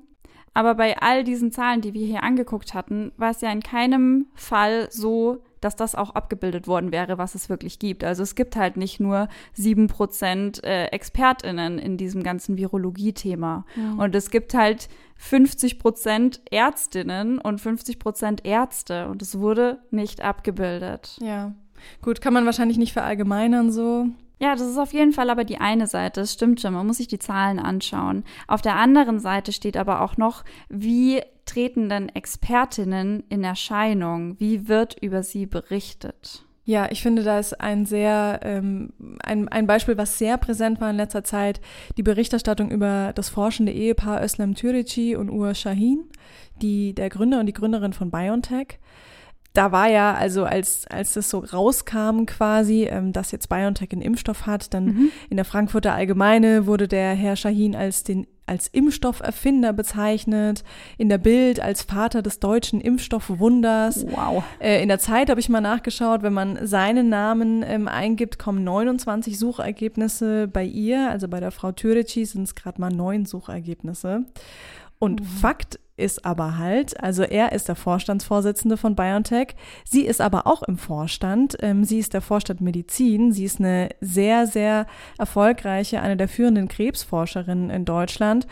Aber 0.54 0.74
bei 0.74 0.98
all 0.98 1.24
diesen 1.24 1.50
Zahlen, 1.50 1.80
die 1.80 1.94
wir 1.94 2.06
hier 2.06 2.22
angeguckt 2.22 2.74
hatten, 2.74 3.12
war 3.16 3.30
es 3.30 3.40
ja 3.40 3.50
in 3.50 3.62
keinem 3.62 4.26
Fall 4.34 4.88
so, 4.90 5.42
dass 5.62 5.76
das 5.76 5.94
auch 5.94 6.10
abgebildet 6.10 6.66
worden 6.66 6.92
wäre, 6.92 7.16
was 7.16 7.34
es 7.34 7.48
wirklich 7.48 7.78
gibt. 7.78 8.04
Also 8.04 8.22
es 8.22 8.34
gibt 8.34 8.56
halt 8.56 8.76
nicht 8.76 9.00
nur 9.00 9.28
sieben 9.54 9.86
Prozent 9.86 10.62
äh, 10.64 10.86
ExpertInnen 10.86 11.78
in 11.78 11.96
diesem 11.96 12.22
ganzen 12.22 12.58
Virologie-Thema. 12.58 13.64
Mhm. 13.76 13.98
Und 13.98 14.14
es 14.14 14.30
gibt 14.30 14.54
halt 14.54 14.88
50 15.22 15.78
Prozent 15.78 16.40
Ärztinnen 16.50 17.38
und 17.38 17.60
50 17.60 18.00
Prozent 18.00 18.44
Ärzte. 18.44 19.06
Und 19.08 19.22
es 19.22 19.38
wurde 19.38 19.78
nicht 19.92 20.20
abgebildet. 20.20 21.16
Ja. 21.22 21.54
Gut, 22.02 22.20
kann 22.20 22.34
man 22.34 22.44
wahrscheinlich 22.44 22.76
nicht 22.76 22.92
verallgemeinern 22.92 23.70
so. 23.70 24.08
Ja, 24.40 24.56
das 24.56 24.68
ist 24.68 24.78
auf 24.78 24.92
jeden 24.92 25.12
Fall 25.12 25.30
aber 25.30 25.44
die 25.44 25.58
eine 25.58 25.86
Seite. 25.86 26.20
Das 26.20 26.32
stimmt 26.32 26.60
schon. 26.60 26.74
Man 26.74 26.88
muss 26.88 26.96
sich 26.96 27.06
die 27.06 27.20
Zahlen 27.20 27.60
anschauen. 27.60 28.24
Auf 28.48 28.62
der 28.62 28.74
anderen 28.74 29.20
Seite 29.20 29.52
steht 29.52 29.76
aber 29.76 30.00
auch 30.00 30.16
noch, 30.16 30.44
wie 30.68 31.22
treten 31.46 31.88
denn 31.88 32.08
Expertinnen 32.08 33.22
in 33.28 33.44
Erscheinung? 33.44 34.38
Wie 34.40 34.66
wird 34.66 35.00
über 35.00 35.22
sie 35.22 35.46
berichtet? 35.46 36.44
Ja, 36.64 36.88
ich 36.90 37.02
finde, 37.02 37.24
da 37.24 37.40
ist 37.40 37.60
ein 37.60 37.86
sehr, 37.86 38.40
ähm, 38.44 38.92
ein, 39.22 39.48
ein 39.48 39.66
Beispiel, 39.66 39.96
was 39.96 40.18
sehr 40.18 40.38
präsent 40.38 40.80
war 40.80 40.90
in 40.90 40.96
letzter 40.96 41.24
Zeit, 41.24 41.60
die 41.96 42.04
Berichterstattung 42.04 42.70
über 42.70 43.12
das 43.14 43.28
forschende 43.28 43.72
Ehepaar 43.72 44.22
Özlem 44.22 44.54
Türeci 44.54 45.16
und 45.16 45.28
Ur 45.28 45.54
Shahin, 45.54 46.04
die, 46.60 46.94
der 46.94 47.10
Gründer 47.10 47.40
und 47.40 47.46
die 47.46 47.52
Gründerin 47.52 47.92
von 47.92 48.10
BioNTech 48.10 48.78
da 49.52 49.70
war 49.70 49.88
ja, 49.88 50.14
also 50.14 50.44
als, 50.44 50.86
als 50.86 51.12
das 51.14 51.28
so 51.28 51.40
rauskam 51.40 52.24
quasi, 52.24 52.84
ähm, 52.84 53.12
dass 53.12 53.32
jetzt 53.32 53.48
BioNTech 53.48 53.92
einen 53.92 54.02
Impfstoff 54.02 54.46
hat, 54.46 54.72
dann 54.72 54.86
mhm. 54.86 55.08
in 55.28 55.36
der 55.36 55.44
Frankfurter 55.44 55.92
Allgemeine 55.92 56.66
wurde 56.66 56.88
der 56.88 57.14
Herr 57.14 57.36
Shahin 57.36 57.76
als 57.76 58.02
den 58.02 58.26
als 58.46 58.68
Impfstofferfinder 58.68 59.72
bezeichnet, 59.72 60.64
in 60.98 61.08
der 61.08 61.18
Bild 61.18 61.60
als 61.60 61.82
Vater 61.82 62.22
des 62.22 62.40
deutschen 62.40 62.80
Impfstoffwunders. 62.80 64.04
Wow. 64.06 64.44
Äh, 64.58 64.82
in 64.82 64.88
der 64.88 64.98
Zeit 64.98 65.30
habe 65.30 65.40
ich 65.40 65.48
mal 65.48 65.60
nachgeschaut, 65.60 66.22
wenn 66.22 66.32
man 66.32 66.66
seinen 66.66 67.08
Namen 67.08 67.62
ähm, 67.66 67.88
eingibt, 67.88 68.38
kommen 68.38 68.64
29 68.64 69.38
Suchergebnisse 69.38 70.48
bei 70.48 70.64
ihr, 70.64 71.10
also 71.10 71.28
bei 71.28 71.40
der 71.40 71.50
Frau 71.50 71.72
Türeci 71.72 72.24
sind 72.24 72.44
es 72.44 72.54
gerade 72.54 72.80
mal 72.80 72.90
neun 72.90 73.26
Suchergebnisse. 73.26 74.24
Und 74.98 75.20
mhm. 75.20 75.24
Fakt 75.24 75.80
ist 75.96 76.24
aber 76.24 76.58
halt, 76.58 77.00
also 77.02 77.22
er 77.22 77.52
ist 77.52 77.68
der 77.68 77.76
Vorstandsvorsitzende 77.76 78.76
von 78.76 78.96
BioNTech, 78.96 79.54
sie 79.84 80.06
ist 80.06 80.20
aber 80.20 80.46
auch 80.46 80.62
im 80.62 80.78
Vorstand, 80.78 81.56
ähm, 81.60 81.84
sie 81.84 81.98
ist 81.98 82.14
der 82.14 82.22
Vorstand 82.22 82.60
Medizin, 82.60 83.32
sie 83.32 83.44
ist 83.44 83.60
eine 83.60 83.90
sehr, 84.00 84.46
sehr 84.46 84.86
erfolgreiche, 85.18 86.00
eine 86.00 86.16
der 86.16 86.28
führenden 86.28 86.68
Krebsforscherinnen 86.68 87.70
in 87.70 87.84
Deutschland 87.84 88.46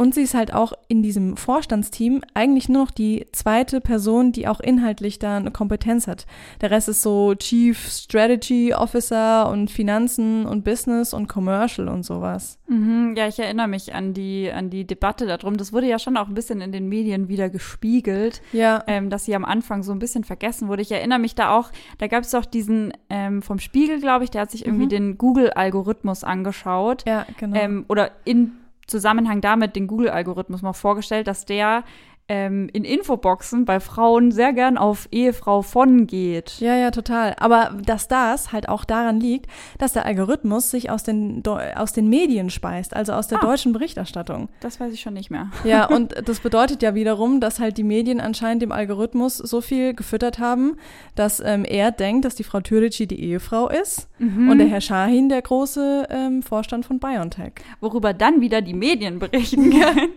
und 0.00 0.14
sie 0.14 0.22
ist 0.22 0.34
halt 0.34 0.54
auch 0.54 0.74
in 0.86 1.02
diesem 1.02 1.36
Vorstandsteam 1.36 2.22
eigentlich 2.32 2.68
nur 2.68 2.84
noch 2.84 2.92
die 2.92 3.26
zweite 3.32 3.80
Person, 3.80 4.30
die 4.30 4.46
auch 4.46 4.60
inhaltlich 4.60 5.18
da 5.18 5.36
eine 5.36 5.50
Kompetenz 5.50 6.06
hat. 6.06 6.24
Der 6.60 6.70
Rest 6.70 6.88
ist 6.88 7.02
so 7.02 7.34
Chief 7.34 7.88
Strategy 7.90 8.72
Officer 8.72 9.50
und 9.50 9.72
Finanzen 9.72 10.46
und 10.46 10.62
Business 10.62 11.12
und 11.12 11.26
Commercial 11.26 11.88
und 11.88 12.04
sowas. 12.04 12.60
Mhm, 12.68 13.14
ja, 13.16 13.26
ich 13.26 13.40
erinnere 13.40 13.66
mich 13.66 13.92
an 13.92 14.14
die, 14.14 14.52
an 14.52 14.70
die 14.70 14.86
Debatte 14.86 15.26
darum. 15.26 15.56
Das 15.56 15.72
wurde 15.72 15.88
ja 15.88 15.98
schon 15.98 16.16
auch 16.16 16.28
ein 16.28 16.34
bisschen 16.34 16.60
in 16.60 16.70
den 16.70 16.77
Medien 16.86 17.28
wieder 17.28 17.48
gespiegelt, 17.48 18.42
ja. 18.52 18.84
ähm, 18.86 19.08
dass 19.08 19.24
sie 19.24 19.34
am 19.34 19.46
Anfang 19.46 19.82
so 19.82 19.92
ein 19.92 19.98
bisschen 19.98 20.22
vergessen 20.22 20.68
wurde. 20.68 20.82
Ich 20.82 20.92
erinnere 20.92 21.18
mich 21.18 21.34
da 21.34 21.56
auch, 21.56 21.70
da 21.96 22.06
gab 22.06 22.24
es 22.24 22.30
doch 22.30 22.44
diesen 22.44 22.92
ähm, 23.08 23.40
vom 23.40 23.58
Spiegel, 23.58 24.00
glaube 24.00 24.24
ich, 24.24 24.30
der 24.30 24.42
hat 24.42 24.50
sich 24.50 24.66
irgendwie 24.66 24.84
mhm. 24.84 24.90
den 24.90 25.18
Google-Algorithmus 25.18 26.22
angeschaut. 26.22 27.04
Ja, 27.06 27.26
genau. 27.38 27.56
Ähm, 27.56 27.84
oder 27.88 28.10
in 28.24 28.52
Zusammenhang 28.86 29.40
damit 29.40 29.74
den 29.74 29.86
Google-Algorithmus 29.86 30.62
mal 30.62 30.72
vorgestellt, 30.74 31.26
dass 31.26 31.44
der 31.44 31.84
ähm, 32.28 32.68
in 32.72 32.84
Infoboxen 32.84 33.64
bei 33.64 33.80
Frauen 33.80 34.30
sehr 34.32 34.52
gern 34.52 34.76
auf 34.76 35.08
Ehefrau 35.10 35.62
von 35.62 36.06
geht. 36.06 36.60
Ja, 36.60 36.76
ja, 36.76 36.90
total. 36.90 37.34
Aber 37.38 37.76
dass 37.84 38.06
das 38.06 38.52
halt 38.52 38.68
auch 38.68 38.84
daran 38.84 39.18
liegt, 39.18 39.46
dass 39.78 39.94
der 39.94 40.04
Algorithmus 40.04 40.70
sich 40.70 40.90
aus 40.90 41.02
den, 41.02 41.42
aus 41.46 41.92
den 41.92 42.08
Medien 42.08 42.50
speist, 42.50 42.94
also 42.94 43.14
aus 43.14 43.28
der 43.28 43.38
ah, 43.38 43.46
deutschen 43.46 43.72
Berichterstattung. 43.72 44.48
Das 44.60 44.78
weiß 44.78 44.92
ich 44.92 45.00
schon 45.00 45.14
nicht 45.14 45.30
mehr. 45.30 45.50
Ja, 45.64 45.86
und 45.88 46.14
das 46.28 46.40
bedeutet 46.40 46.82
ja 46.82 46.94
wiederum, 46.94 47.40
dass 47.40 47.60
halt 47.60 47.78
die 47.78 47.84
Medien 47.84 48.20
anscheinend 48.20 48.62
dem 48.62 48.72
Algorithmus 48.72 49.38
so 49.38 49.60
viel 49.60 49.94
gefüttert 49.94 50.38
haben, 50.38 50.76
dass 51.14 51.40
ähm, 51.40 51.64
er 51.64 51.92
denkt, 51.92 52.26
dass 52.26 52.34
die 52.34 52.44
Frau 52.44 52.60
Türici 52.60 53.06
die 53.06 53.20
Ehefrau 53.20 53.68
ist 53.68 54.08
mhm. 54.18 54.50
und 54.50 54.58
der 54.58 54.68
Herr 54.68 54.82
Shahin 54.82 55.30
der 55.30 55.40
große 55.40 56.08
ähm, 56.10 56.42
Vorstand 56.42 56.84
von 56.84 56.98
BioNTech. 56.98 57.52
Worüber 57.80 58.12
dann 58.12 58.40
wieder 58.42 58.60
die 58.60 58.74
Medien 58.74 59.18
berichten 59.18 59.70
können. 59.80 60.10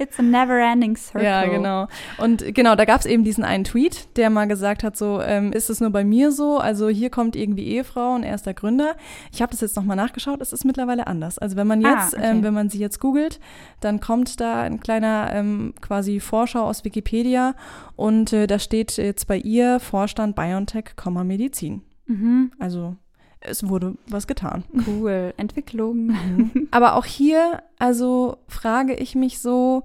It's 0.00 0.18
a 0.18 0.22
never-ending 0.22 0.96
circle. 0.96 1.22
Ja, 1.22 1.44
genau. 1.44 1.86
Und 2.16 2.54
genau, 2.54 2.74
da 2.74 2.86
gab 2.86 3.00
es 3.00 3.06
eben 3.06 3.22
diesen 3.22 3.44
einen 3.44 3.64
Tweet, 3.64 4.16
der 4.16 4.30
mal 4.30 4.46
gesagt 4.48 4.82
hat, 4.82 4.96
so, 4.96 5.20
ähm, 5.20 5.52
ist 5.52 5.68
es 5.68 5.80
nur 5.80 5.90
bei 5.90 6.04
mir 6.04 6.32
so? 6.32 6.56
Also 6.56 6.88
hier 6.88 7.10
kommt 7.10 7.36
irgendwie 7.36 7.66
Ehefrau 7.66 8.14
und 8.14 8.22
er 8.22 8.34
ist 8.34 8.46
der 8.46 8.54
Gründer. 8.54 8.96
Ich 9.30 9.42
habe 9.42 9.50
das 9.50 9.60
jetzt 9.60 9.76
nochmal 9.76 9.96
nachgeschaut, 9.96 10.40
es 10.40 10.54
ist 10.54 10.64
mittlerweile 10.64 11.06
anders. 11.06 11.38
Also 11.38 11.56
wenn 11.56 11.66
man 11.66 11.84
ah, 11.84 11.90
jetzt, 11.90 12.16
ah, 12.16 12.18
okay. 12.18 12.30
ähm, 12.30 12.42
wenn 12.42 12.54
man 12.54 12.70
sie 12.70 12.78
jetzt 12.78 12.98
googelt, 12.98 13.40
dann 13.80 14.00
kommt 14.00 14.40
da 14.40 14.62
ein 14.62 14.80
kleiner 14.80 15.30
ähm, 15.34 15.74
quasi 15.82 16.18
Vorschau 16.18 16.62
aus 16.62 16.82
Wikipedia 16.84 17.54
und 17.94 18.32
äh, 18.32 18.46
da 18.46 18.58
steht 18.58 18.96
jetzt 18.96 19.26
bei 19.26 19.36
ihr 19.36 19.80
Vorstand 19.80 20.34
BioNTech, 20.34 20.94
Medizin. 21.24 21.82
Mhm. 22.06 22.52
Also 22.58 22.96
es 23.40 23.68
wurde 23.68 23.96
was 24.06 24.26
getan. 24.26 24.64
Cool, 24.86 25.34
Entwicklung. 25.36 26.10
Mhm. 26.20 26.68
Aber 26.70 26.94
auch 26.94 27.06
hier, 27.06 27.62
also 27.78 28.36
frage 28.46 28.94
ich 28.94 29.14
mich 29.14 29.40
so, 29.40 29.82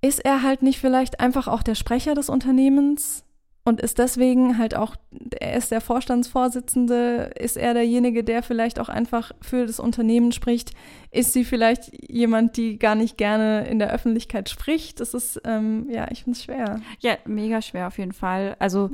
ist 0.00 0.24
er 0.24 0.42
halt 0.42 0.62
nicht 0.62 0.80
vielleicht 0.80 1.20
einfach 1.20 1.48
auch 1.48 1.62
der 1.62 1.74
Sprecher 1.74 2.14
des 2.14 2.28
Unternehmens 2.28 3.24
und 3.64 3.80
ist 3.80 3.98
deswegen 3.98 4.58
halt 4.58 4.74
auch, 4.74 4.96
er 5.38 5.56
ist 5.56 5.70
der 5.70 5.80
Vorstandsvorsitzende, 5.80 7.32
ist 7.38 7.56
er 7.56 7.74
derjenige, 7.74 8.24
der 8.24 8.42
vielleicht 8.42 8.80
auch 8.80 8.88
einfach 8.88 9.32
für 9.40 9.66
das 9.66 9.78
Unternehmen 9.78 10.32
spricht? 10.32 10.72
Ist 11.12 11.32
sie 11.32 11.44
vielleicht 11.44 11.92
jemand, 12.10 12.56
die 12.56 12.78
gar 12.78 12.96
nicht 12.96 13.16
gerne 13.16 13.66
in 13.68 13.78
der 13.78 13.92
Öffentlichkeit 13.92 14.48
spricht? 14.48 14.98
Das 14.98 15.14
ist, 15.14 15.40
ähm, 15.44 15.86
ja, 15.88 16.08
ich 16.10 16.24
finde 16.24 16.36
es 16.36 16.44
schwer. 16.44 16.80
Ja, 17.00 17.16
mega 17.24 17.62
schwer 17.62 17.86
auf 17.86 17.98
jeden 17.98 18.12
Fall. 18.12 18.56
Also 18.58 18.90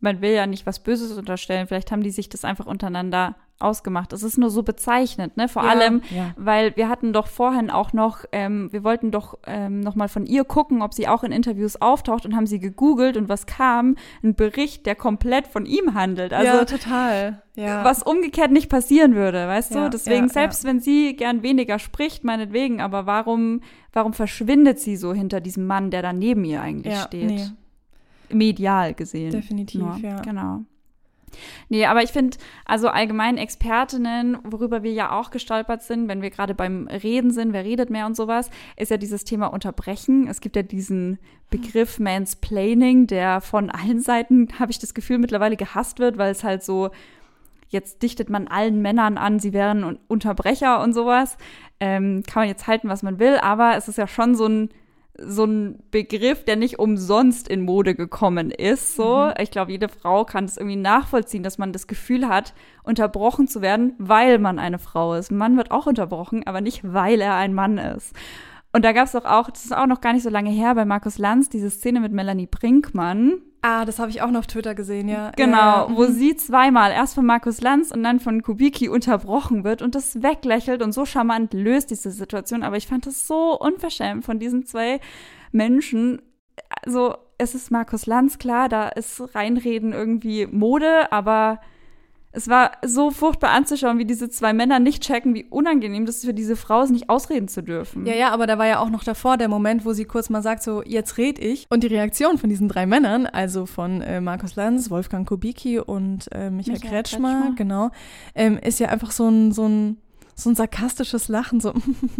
man 0.00 0.20
will 0.20 0.32
ja 0.32 0.46
nicht 0.46 0.66
was 0.66 0.80
Böses 0.80 1.16
unterstellen, 1.16 1.66
vielleicht 1.66 1.92
haben 1.92 2.02
die 2.02 2.10
sich 2.10 2.28
das 2.28 2.44
einfach 2.44 2.66
untereinander 2.66 3.36
ausgemacht. 3.60 4.12
Es 4.12 4.22
ist 4.22 4.38
nur 4.38 4.50
so 4.50 4.62
bezeichnend, 4.62 5.36
ne? 5.36 5.46
Vor 5.48 5.62
ja, 5.62 5.68
allem, 5.68 6.02
ja. 6.10 6.32
weil 6.36 6.74
wir 6.76 6.88
hatten 6.88 7.12
doch 7.12 7.26
vorhin 7.26 7.70
auch 7.70 7.92
noch, 7.92 8.24
ähm, 8.32 8.72
wir 8.72 8.84
wollten 8.84 9.10
doch 9.10 9.38
ähm, 9.46 9.80
noch 9.80 9.94
mal 9.94 10.08
von 10.08 10.24
ihr 10.24 10.44
gucken, 10.44 10.82
ob 10.82 10.94
sie 10.94 11.06
auch 11.06 11.22
in 11.22 11.32
Interviews 11.32 11.80
auftaucht 11.80 12.24
und 12.24 12.34
haben 12.34 12.46
sie 12.46 12.58
gegoogelt 12.58 13.16
und 13.16 13.28
was 13.28 13.46
kam? 13.46 13.96
Ein 14.22 14.34
Bericht, 14.34 14.86
der 14.86 14.94
komplett 14.94 15.46
von 15.46 15.66
ihm 15.66 15.94
handelt. 15.94 16.32
Also 16.32 16.52
ja, 16.52 16.64
total. 16.64 17.42
Ja. 17.54 17.84
Was 17.84 18.02
umgekehrt 18.02 18.50
nicht 18.50 18.70
passieren 18.70 19.14
würde, 19.14 19.46
weißt 19.46 19.74
du? 19.74 19.90
Deswegen, 19.90 20.28
selbst 20.30 20.64
wenn 20.64 20.80
sie 20.80 21.14
gern 21.14 21.42
weniger 21.42 21.78
spricht, 21.78 22.24
meinetwegen, 22.24 22.80
aber 22.80 23.04
warum, 23.04 23.60
warum 23.92 24.14
verschwindet 24.14 24.80
sie 24.80 24.96
so 24.96 25.12
hinter 25.12 25.40
diesem 25.42 25.66
Mann, 25.66 25.90
der 25.90 26.00
da 26.00 26.14
neben 26.14 26.44
ihr 26.44 26.62
eigentlich 26.62 26.96
steht? 26.98 27.26
Nee 27.26 27.50
medial 28.32 28.94
gesehen. 28.94 29.32
Definitiv, 29.32 29.80
Nur. 29.80 29.96
ja. 29.98 30.20
Genau. 30.22 30.60
Nee, 31.68 31.86
aber 31.86 32.02
ich 32.02 32.10
finde, 32.10 32.36
also 32.64 32.88
allgemein 32.88 33.36
Expertinnen, 33.36 34.38
worüber 34.44 34.82
wir 34.82 34.92
ja 34.92 35.12
auch 35.12 35.30
gestolpert 35.30 35.82
sind, 35.82 36.08
wenn 36.08 36.22
wir 36.22 36.30
gerade 36.30 36.54
beim 36.54 36.88
Reden 36.88 37.30
sind, 37.30 37.52
wer 37.52 37.64
redet 37.64 37.90
mehr 37.90 38.06
und 38.06 38.16
sowas, 38.16 38.50
ist 38.76 38.90
ja 38.90 38.96
dieses 38.96 39.24
Thema 39.24 39.46
Unterbrechen. 39.46 40.26
Es 40.28 40.40
gibt 40.40 40.56
ja 40.56 40.62
diesen 40.62 41.18
Begriff 41.50 41.98
Mansplaining, 41.98 43.06
der 43.06 43.40
von 43.40 43.70
allen 43.70 44.00
Seiten, 44.00 44.48
habe 44.58 44.72
ich 44.72 44.78
das 44.78 44.94
Gefühl, 44.94 45.18
mittlerweile 45.18 45.56
gehasst 45.56 45.98
wird, 45.98 46.18
weil 46.18 46.32
es 46.32 46.44
halt 46.44 46.62
so, 46.62 46.90
jetzt 47.68 48.02
dichtet 48.02 48.28
man 48.30 48.48
allen 48.48 48.82
Männern 48.82 49.16
an, 49.16 49.38
sie 49.38 49.52
wären 49.52 49.98
Unterbrecher 50.08 50.82
und 50.82 50.92
sowas. 50.92 51.36
Ähm, 51.78 52.22
kann 52.26 52.42
man 52.42 52.48
jetzt 52.48 52.66
halten, 52.66 52.88
was 52.88 53.02
man 53.02 53.18
will, 53.18 53.38
aber 53.38 53.76
es 53.76 53.88
ist 53.88 53.98
ja 53.98 54.06
schon 54.06 54.34
so 54.34 54.46
ein 54.46 54.70
so 55.20 55.44
ein 55.44 55.78
Begriff, 55.90 56.44
der 56.44 56.56
nicht 56.56 56.78
umsonst 56.78 57.48
in 57.48 57.62
Mode 57.62 57.94
gekommen 57.94 58.50
ist. 58.50 58.96
So, 58.96 59.26
mhm. 59.26 59.34
ich 59.38 59.50
glaube, 59.50 59.72
jede 59.72 59.88
Frau 59.88 60.24
kann 60.24 60.44
es 60.44 60.56
irgendwie 60.56 60.76
nachvollziehen, 60.76 61.42
dass 61.42 61.58
man 61.58 61.72
das 61.72 61.86
Gefühl 61.86 62.28
hat, 62.28 62.54
unterbrochen 62.82 63.46
zu 63.46 63.60
werden, 63.60 63.94
weil 63.98 64.38
man 64.38 64.58
eine 64.58 64.78
Frau 64.78 65.14
ist. 65.14 65.30
Ein 65.30 65.36
Mann 65.36 65.56
wird 65.56 65.70
auch 65.70 65.86
unterbrochen, 65.86 66.46
aber 66.46 66.60
nicht 66.60 66.80
weil 66.82 67.20
er 67.20 67.34
ein 67.34 67.54
Mann 67.54 67.78
ist. 67.78 68.14
Und 68.72 68.84
da 68.84 68.92
gab 68.92 69.06
es 69.06 69.12
doch 69.12 69.24
auch, 69.24 69.50
das 69.50 69.64
ist 69.64 69.76
auch 69.76 69.86
noch 69.86 70.00
gar 70.00 70.12
nicht 70.12 70.22
so 70.22 70.30
lange 70.30 70.50
her, 70.50 70.74
bei 70.74 70.84
Markus 70.84 71.18
Lanz, 71.18 71.48
diese 71.48 71.70
Szene 71.70 72.00
mit 72.00 72.12
Melanie 72.12 72.46
Brinkmann. 72.46 73.42
Ah, 73.62 73.84
das 73.84 73.98
habe 73.98 74.10
ich 74.10 74.22
auch 74.22 74.30
noch 74.30 74.40
auf 74.40 74.46
Twitter 74.46 74.74
gesehen, 74.74 75.08
ja. 75.08 75.32
Genau, 75.36 75.56
ja, 75.56 75.86
wo 75.90 76.04
mhm. 76.04 76.12
sie 76.12 76.34
zweimal, 76.34 76.92
erst 76.92 77.14
von 77.14 77.26
Markus 77.26 77.60
Lanz 77.60 77.90
und 77.90 78.02
dann 78.02 78.18
von 78.18 78.42
Kubicki 78.42 78.88
unterbrochen 78.88 79.64
wird 79.64 79.82
und 79.82 79.94
das 79.94 80.22
weglächelt 80.22 80.82
und 80.82 80.92
so 80.92 81.04
charmant 81.04 81.52
löst 81.52 81.90
diese 81.90 82.10
Situation. 82.10 82.62
Aber 82.62 82.78
ich 82.78 82.86
fand 82.86 83.06
das 83.06 83.26
so 83.26 83.58
unverschämt 83.58 84.24
von 84.24 84.38
diesen 84.38 84.64
zwei 84.64 85.00
Menschen. 85.52 86.22
Also, 86.84 87.16
es 87.36 87.54
ist 87.54 87.70
Markus 87.70 88.06
Lanz, 88.06 88.38
klar, 88.38 88.70
da 88.70 88.88
ist 88.88 89.34
Reinreden 89.34 89.92
irgendwie 89.92 90.46
Mode, 90.46 91.12
aber 91.12 91.60
es 92.32 92.48
war 92.48 92.72
so 92.84 93.10
furchtbar 93.10 93.50
anzuschauen, 93.50 93.98
wie 93.98 94.04
diese 94.04 94.28
zwei 94.28 94.52
Männer 94.52 94.78
nicht 94.78 95.02
checken, 95.02 95.34
wie 95.34 95.44
unangenehm 95.44 96.06
das 96.06 96.16
ist 96.16 96.26
für 96.26 96.34
diese 96.34 96.54
Frau 96.54 96.82
ist, 96.82 96.90
nicht 96.90 97.10
ausreden 97.10 97.48
zu 97.48 97.62
dürfen. 97.62 98.06
Ja, 98.06 98.14
ja, 98.14 98.30
aber 98.30 98.46
da 98.46 98.56
war 98.56 98.66
ja 98.66 98.78
auch 98.78 98.90
noch 98.90 99.02
davor 99.02 99.36
der 99.36 99.48
Moment, 99.48 99.84
wo 99.84 99.92
sie 99.92 100.04
kurz 100.04 100.30
mal 100.30 100.42
sagt, 100.42 100.62
so, 100.62 100.82
jetzt 100.84 101.18
red 101.18 101.40
ich. 101.40 101.66
Und 101.70 101.82
die 101.82 101.88
Reaktion 101.88 102.38
von 102.38 102.48
diesen 102.48 102.68
drei 102.68 102.86
Männern, 102.86 103.26
also 103.26 103.66
von 103.66 104.00
äh, 104.00 104.20
Markus 104.20 104.54
Lanz, 104.54 104.90
Wolfgang 104.90 105.28
Kubicki 105.28 105.80
und 105.80 106.28
äh, 106.32 106.50
Michael, 106.50 106.74
Michael 106.74 106.90
Kretschmer, 106.90 107.32
Kretschmer, 107.32 107.54
genau, 107.56 107.90
ähm, 108.36 108.58
ist 108.58 108.78
ja 108.78 108.88
einfach 108.88 109.10
so 109.10 109.28
ein, 109.28 109.52
so 109.52 109.66
ein 109.66 109.96
so 110.40 110.48
ein 110.48 110.56
sarkastisches 110.56 111.28
Lachen, 111.28 111.60
so, 111.60 111.74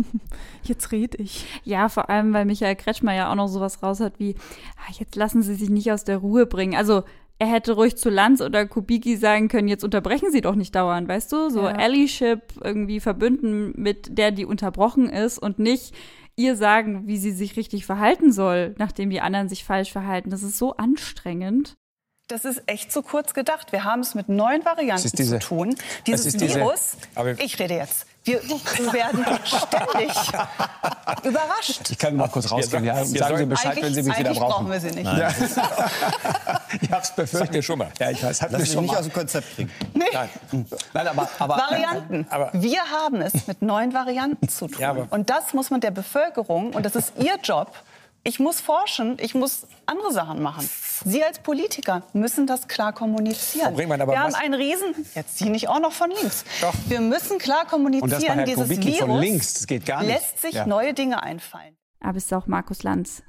jetzt 0.63 0.93
red 0.93 1.15
ich. 1.15 1.47
Ja, 1.65 1.89
vor 1.89 2.11
allem, 2.11 2.35
weil 2.35 2.45
Michael 2.45 2.77
Kretschmer 2.77 3.15
ja 3.15 3.31
auch 3.31 3.35
noch 3.35 3.49
sowas 3.49 3.83
raus 3.83 4.01
hat 4.01 4.19
wie, 4.19 4.35
ah, 4.77 4.93
jetzt 4.99 5.17
lassen 5.17 5.43
Sie 5.43 5.55
sich 5.55 5.71
nicht 5.71 5.91
aus 5.91 6.05
der 6.05 6.19
Ruhe 6.19 6.45
bringen. 6.45 6.77
Also, 6.77 7.05
er 7.41 7.47
hätte 7.47 7.73
ruhig 7.73 7.97
zu 7.97 8.11
Lanz 8.11 8.43
oder 8.43 8.67
Kubicki 8.67 9.17
sagen 9.17 9.49
können, 9.49 9.67
jetzt 9.67 9.83
unterbrechen 9.83 10.31
sie 10.31 10.43
doch 10.43 10.55
nicht 10.55 10.75
dauernd, 10.75 11.09
weißt 11.09 11.33
du? 11.33 11.49
So 11.49 11.63
ja. 11.63 11.71
Allyship 11.71 12.43
irgendwie 12.63 13.01
verbünden 13.01 13.73
mit 13.77 14.19
der, 14.19 14.31
die 14.31 14.45
unterbrochen 14.45 15.09
ist 15.09 15.39
und 15.39 15.59
nicht 15.59 15.95
ihr 16.37 16.55
sagen, 16.55 17.07
wie 17.07 17.17
sie 17.17 17.33
sich 17.33 17.57
richtig 17.57 17.87
verhalten 17.87 18.31
soll, 18.31 18.75
nachdem 18.77 19.09
die 19.09 19.23
anderen 19.23 19.49
sich 19.49 19.65
falsch 19.65 19.91
verhalten. 19.91 20.29
Das 20.29 20.43
ist 20.43 20.59
so 20.59 20.77
anstrengend. 20.77 21.77
Das 22.29 22.45
ist 22.45 22.63
echt 22.67 22.93
zu 22.93 23.01
kurz 23.03 23.33
gedacht. 23.33 23.73
Wir 23.73 23.85
haben 23.85 24.01
es 24.01 24.15
mit 24.15 24.29
neuen 24.29 24.63
Varianten 24.67 25.11
diese, 25.17 25.39
zu 25.39 25.49
tun. 25.49 25.75
Dieses 26.07 26.39
Virus, 26.39 26.99
diese, 27.17 27.43
ich 27.43 27.59
rede 27.59 27.75
jetzt, 27.75 28.07
wir 28.25 28.41
werden 28.93 29.25
ständig 29.45 30.17
überrascht. 31.25 31.91
Ich 31.91 31.99
kann 31.99 32.17
mal 32.17 32.29
kurz 32.29 32.51
rausgehen. 32.51 32.85
Ja, 32.85 33.05
sagen 33.05 33.37
Sie 33.39 33.47
Bescheid, 33.47 33.79
wenn 33.81 33.95
Sie 33.95 34.03
mich 34.03 34.19
wieder 34.19 34.35
brauchen. 34.35 34.67
brauchen 34.67 34.73
wir 34.73 34.81
Sie 34.81 34.91
nicht. 34.91 35.05
Nein. 35.05 35.35
ich 36.81 36.91
habe 36.91 37.03
es 37.03 37.15
befürchtet. 37.15 37.65
schon 37.65 37.79
mal. 37.79 37.89
Ja, 37.99 38.11
ich 38.11 38.23
weiß. 38.23 38.43
Hat 38.43 38.53
Lass 38.53 38.61
mich 38.61 38.77
nicht 38.77 38.91
mal. 38.91 38.99
aus 38.99 39.05
dem 39.05 39.13
Konzept 39.13 39.55
kriegen. 39.55 39.71
Nee. 39.95 40.05
Nein. 40.13 40.29
Nein 40.93 41.09
aber, 41.09 41.29
aber, 41.39 41.57
Varianten. 41.57 42.27
Aber, 42.29 42.51
wir 42.53 42.81
haben 42.91 43.23
es 43.23 43.47
mit 43.47 43.63
neuen 43.63 43.95
Varianten 43.95 44.49
zu 44.49 44.69
tun. 44.69 44.81
Ja, 44.81 44.95
und 45.09 45.31
das 45.31 45.55
muss 45.55 45.71
man 45.71 45.81
der 45.81 45.91
Bevölkerung, 45.91 46.73
und 46.75 46.85
das 46.85 46.97
ist 46.97 47.15
Ihr 47.19 47.37
Job, 47.43 47.73
ich 48.23 48.39
muss 48.39 48.61
forschen, 48.61 49.17
ich 49.21 49.35
muss 49.35 49.67
andere 49.87 50.13
Sachen 50.13 50.43
machen. 50.43 50.69
Sie 51.05 51.25
als 51.25 51.39
Politiker 51.39 52.03
müssen 52.13 52.47
das 52.47 52.69
klar 52.69 52.93
kommunizieren. 52.93 53.75
Brinkmann, 53.75 54.07
wir 54.07 54.21
haben 54.21 54.35
einen 54.35 54.55
Riesen. 54.55 54.95
Jetzt 55.15 55.39
Sie 55.39 55.49
nicht 55.49 55.69
auch 55.69 55.81
noch 55.81 55.93
von 55.93 56.11
links. 56.11 56.45
Doch. 56.61 56.75
Wir 56.87 57.01
müssen 57.01 57.39
klar 57.39 57.67
kommunizieren. 57.67 58.13
Und 58.13 58.21
das 58.21 58.45
Dieses 58.45 58.69
Virus 58.69 58.99
von 58.99 59.19
links. 59.19 59.55
Das 59.55 59.67
geht 59.67 59.87
gar 59.87 60.03
nicht. 60.03 60.13
lässt 60.13 60.41
sich 60.43 60.55
ja. 60.55 60.67
neue 60.67 60.93
Dinge 60.93 61.23
einfallen. 61.23 61.77
Aber 62.01 62.17
es 62.17 62.27
ist 62.27 62.35
auch 62.35 62.47
Markus 62.47 62.83
Lanz. 62.83 63.23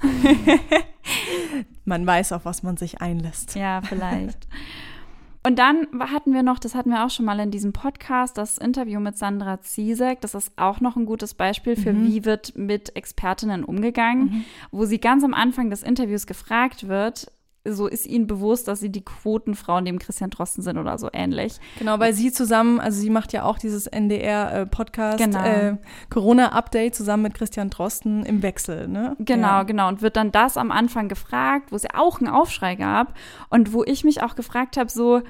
man 1.86 2.06
weiß, 2.06 2.32
auf 2.34 2.46
was 2.46 2.64
man 2.64 2.78
sich 2.78 3.02
einlässt. 3.02 3.56
Ja, 3.56 3.82
vielleicht. 3.82 4.48
Und 5.44 5.58
dann 5.58 5.88
hatten 6.00 6.34
wir 6.34 6.44
noch, 6.44 6.60
das 6.60 6.76
hatten 6.76 6.92
wir 6.92 7.04
auch 7.04 7.10
schon 7.10 7.26
mal 7.26 7.40
in 7.40 7.50
diesem 7.50 7.74
Podcast, 7.74 8.38
das 8.38 8.60
Interview 8.60 9.00
mit 9.00 9.18
Sandra 9.18 9.60
Ziesek. 9.62 10.22
Das 10.22 10.36
ist 10.36 10.52
auch 10.56 10.82
noch 10.82 10.96
ein 10.96 11.06
gutes 11.06 11.34
Beispiel 11.34 11.76
für, 11.76 11.94
mhm. 11.94 12.08
wie 12.08 12.26
wird 12.26 12.56
mit 12.56 12.96
Expertinnen 12.96 13.64
umgegangen, 13.64 14.24
mhm. 14.24 14.46
wo 14.72 14.86
sie 14.86 15.00
ganz 15.00 15.24
am 15.24 15.34
Anfang 15.34 15.72
des 15.72 15.82
Interviews 15.82 16.28
gefragt 16.28 16.88
wird, 16.88 17.32
so 17.64 17.88
ist 17.88 18.08
ihnen 18.08 18.26
bewusst, 18.26 18.68
dass 18.68 18.80
sie 18.80 18.92
die 18.92 19.06
Quotenfrauen 19.06 19.84
neben 19.84 20.00
Christian 20.00 20.32
Drosten 20.32 20.64
sind 20.64 20.78
oder 20.78 20.98
so 20.98 21.10
ähnlich. 21.14 21.60
Genau, 21.78 22.00
weil 22.00 22.14
sie 22.14 22.32
zusammen, 22.32 22.80
also 22.80 23.00
sie 23.00 23.12
macht 23.12 23.34
ja 23.34 23.44
auch 23.44 23.60
dieses 23.60 23.86
NDR-Podcast 23.86 25.22
äh, 25.22 25.26
genau. 25.26 25.44
äh, 25.44 25.78
Corona-Update 26.10 26.96
zusammen 26.96 27.24
mit 27.24 27.34
Christian 27.36 27.70
Drosten 27.70 28.26
im 28.26 28.42
Wechsel, 28.42 28.88
ne? 28.88 29.16
Genau, 29.20 29.48
ja. 29.48 29.64
genau. 29.64 29.88
Und 29.90 30.02
wird 30.02 30.16
dann 30.16 30.32
das 30.32 30.58
am 30.58 30.72
Anfang 30.72 31.08
gefragt, 31.08 31.72
wo 31.72 31.76
es 31.76 31.84
ja 31.84 31.92
auch 31.96 32.20
einen 32.20 32.30
Aufschrei 32.30 32.76
gab 32.76 33.14
und 33.50 33.74
wo 33.74 33.84
ich 33.84 34.04
mich 34.04 34.24
auch 34.24 34.36
gefragt 34.36 34.78
habe, 34.78 34.90
so, 34.90 35.22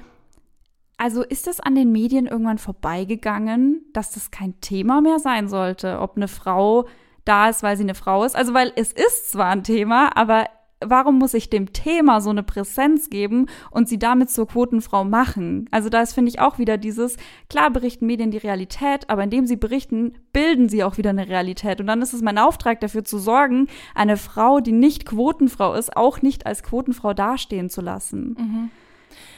also 0.96 1.22
ist 1.22 1.48
es 1.48 1.60
an 1.60 1.74
den 1.74 1.92
Medien 1.92 2.26
irgendwann 2.26 2.58
vorbeigegangen, 2.58 3.84
dass 3.92 4.12
das 4.12 4.30
kein 4.30 4.58
Thema 4.60 5.02
mehr 5.02 5.18
sein 5.18 5.48
sollte, 5.48 6.00
ob 6.00 6.16
eine 6.16 6.28
Frau 6.28 6.86
da 7.24 7.50
ist, 7.50 7.62
weil 7.62 7.76
sie 7.76 7.82
eine 7.82 7.94
Frau 7.94 8.24
ist? 8.24 8.34
Also, 8.36 8.54
weil 8.54 8.72
es 8.76 8.92
ist 8.92 9.32
zwar 9.32 9.50
ein 9.50 9.64
Thema, 9.64 10.16
aber 10.16 10.46
warum 10.86 11.18
muss 11.18 11.34
ich 11.34 11.50
dem 11.50 11.72
Thema 11.72 12.20
so 12.20 12.30
eine 12.30 12.42
Präsenz 12.42 13.10
geben 13.10 13.46
und 13.70 13.88
sie 13.88 13.98
damit 13.98 14.30
zur 14.30 14.48
Quotenfrau 14.48 15.04
machen? 15.04 15.68
Also 15.70 15.88
da 15.88 16.02
ist, 16.02 16.12
finde 16.12 16.30
ich, 16.30 16.40
auch 16.40 16.58
wieder 16.58 16.78
dieses, 16.78 17.16
klar 17.48 17.70
berichten 17.70 18.06
Medien 18.06 18.30
die 18.30 18.38
Realität, 18.38 19.08
aber 19.08 19.24
indem 19.24 19.46
sie 19.46 19.56
berichten, 19.56 20.14
bilden 20.32 20.68
sie 20.68 20.84
auch 20.84 20.98
wieder 20.98 21.10
eine 21.10 21.28
Realität. 21.28 21.80
Und 21.80 21.86
dann 21.86 22.02
ist 22.02 22.12
es 22.12 22.22
mein 22.22 22.38
Auftrag, 22.38 22.80
dafür 22.80 23.04
zu 23.04 23.18
sorgen, 23.18 23.68
eine 23.94 24.16
Frau, 24.16 24.60
die 24.60 24.72
nicht 24.72 25.06
Quotenfrau 25.06 25.74
ist, 25.74 25.96
auch 25.96 26.22
nicht 26.22 26.46
als 26.46 26.62
Quotenfrau 26.62 27.14
dastehen 27.14 27.68
zu 27.68 27.80
lassen. 27.80 28.36
Mhm. 28.38 28.70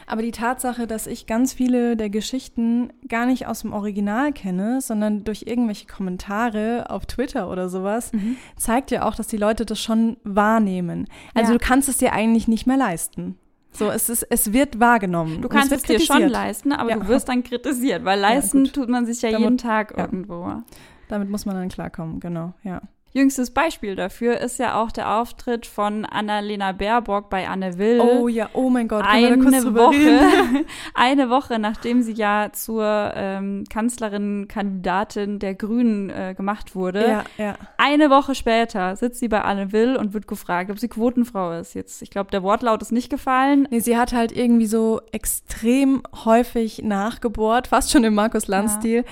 Aber 0.07 0.23
die 0.23 0.31
Tatsache, 0.31 0.87
dass 0.87 1.07
ich 1.07 1.27
ganz 1.27 1.53
viele 1.53 1.97
der 1.97 2.11
Geschichten 2.11 2.93
gar 3.09 3.27
nicht 3.27 3.47
aus 3.47 3.61
dem 3.61 3.73
Original 3.73 4.33
kenne, 4.33 4.81
sondern 4.81 5.25
durch 5.25 5.45
irgendwelche 5.47 5.87
Kommentare 5.87 6.87
auf 6.91 7.07
Twitter 7.07 7.51
oder 7.51 7.69
sowas, 7.69 8.13
mhm. 8.13 8.37
zeigt 8.57 8.91
ja 8.91 9.07
auch, 9.07 9.15
dass 9.15 9.27
die 9.27 9.37
Leute 9.37 9.65
das 9.65 9.81
schon 9.81 10.17
wahrnehmen. 10.25 11.09
Also 11.35 11.53
ja. 11.53 11.59
du 11.59 11.65
kannst 11.65 11.89
es 11.89 11.99
dir 11.99 12.13
eigentlich 12.13 12.49
nicht 12.49 12.67
mehr 12.67 12.77
leisten. 12.77 13.39
So, 13.77 13.91
es 13.91 14.09
ist, 14.09 14.23
es 14.31 14.53
wird 14.53 14.79
wahrgenommen. 14.79 15.43
Du 15.43 15.49
kannst 15.49 15.73
es, 15.73 15.83
es 15.83 15.83
dir 15.83 16.01
schon 16.01 16.29
leisten, 16.29 16.73
aber 16.73 16.91
ja. 16.91 16.97
du 16.97 17.09
wirst 17.09 17.29
dann 17.29 17.43
kritisiert, 17.43 18.05
weil 18.05 18.21
leisten 18.21 18.67
ja, 18.67 18.73
tut 18.73 18.89
man 18.89 19.05
sich 19.05 19.21
ja 19.21 19.33
Damit, 19.33 19.45
jeden 19.45 19.59
Tag 19.59 19.97
irgendwo. 19.97 20.63
Damit 21.09 21.29
muss 21.29 21.45
man 21.45 21.57
dann 21.57 21.69
klarkommen, 21.69 22.21
genau, 22.21 22.55
ja. 22.63 22.83
Jüngstes 23.17 23.53
Beispiel 23.53 23.95
dafür 23.95 24.39
ist 24.39 24.59
ja 24.59 24.83
auch 24.83 24.91
der 24.91 25.15
Auftritt 25.15 25.67
von 25.67 26.05
Annalena 26.05 26.73
Baerbock 26.73 27.31
bei 27.31 27.49
Anne 27.49 27.79
Will. 27.79 28.01
Oh 28.01 28.27
ja, 28.27 28.51
oh 28.55 28.71
mein 28.71 28.89
Gott, 28.89 29.05
eine 29.07 29.37
Woche, 29.41 30.65
eine 30.95 31.31
Woche 31.31 31.61
nachdem 31.61 32.03
sie 32.03 32.15
ja 32.15 32.49
zur 32.53 33.13
ähm, 33.15 33.63
Kanzlerin-Kandidatin 33.71 35.39
der 35.39 35.55
Grünen 35.55 36.11
äh, 36.11 36.35
gemacht 36.37 36.75
wurde. 36.75 37.07
Ja, 37.09 37.25
ja. 37.39 37.55
Eine 37.79 38.11
Woche 38.11 38.35
später 38.35 38.97
sitzt 38.97 39.21
sie 39.21 39.29
bei 39.29 39.43
Anne 39.43 39.71
Will 39.71 39.95
und 39.95 40.13
wird 40.13 40.27
gefragt, 40.27 40.73
ob 40.73 40.81
sie 40.81 40.89
Quotenfrau 40.89 41.53
ist. 41.53 41.75
Jetzt, 41.75 42.03
ich 42.03 42.11
glaube, 42.11 42.33
der 42.33 42.43
Wortlaut 42.43 42.83
ist 42.83 42.91
nicht 42.91 43.11
gefallen. 43.11 43.69
Nee, 43.71 43.79
sie 43.79 43.97
hat 43.97 44.13
halt 44.13 44.33
irgendwie 44.33 44.67
so 44.67 45.01
extrem 45.13 46.03
häufig 46.25 46.83
nachgebohrt, 46.83 47.69
fast 47.69 47.93
schon 47.93 48.03
im 48.03 48.15
Markus 48.15 48.49
Lanz-Stil. 48.49 49.05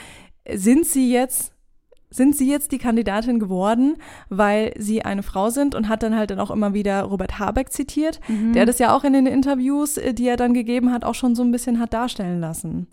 Ja. 0.44 0.58
Sind 0.58 0.86
sie 0.86 1.12
jetzt 1.12 1.52
sind 2.12 2.36
sie 2.36 2.48
jetzt 2.48 2.72
die 2.72 2.78
Kandidatin 2.78 3.40
geworden, 3.40 3.96
weil 4.28 4.72
sie 4.78 5.02
eine 5.02 5.22
Frau 5.22 5.50
sind 5.50 5.74
und 5.74 5.88
hat 5.88 6.02
dann 6.02 6.16
halt 6.16 6.30
dann 6.30 6.40
auch 6.40 6.50
immer 6.50 6.74
wieder 6.74 7.02
Robert 7.02 7.38
Habeck 7.38 7.72
zitiert, 7.72 8.20
mhm. 8.28 8.52
der 8.52 8.66
das 8.66 8.78
ja 8.78 8.94
auch 8.94 9.04
in 9.04 9.12
den 9.12 9.26
Interviews, 9.26 9.96
äh, 9.96 10.14
die 10.14 10.28
er 10.28 10.36
dann 10.36 10.54
gegeben 10.54 10.92
hat, 10.92 11.04
auch 11.04 11.14
schon 11.14 11.34
so 11.34 11.42
ein 11.42 11.52
bisschen 11.52 11.80
hat 11.80 11.92
darstellen 11.92 12.40
lassen. 12.40 12.86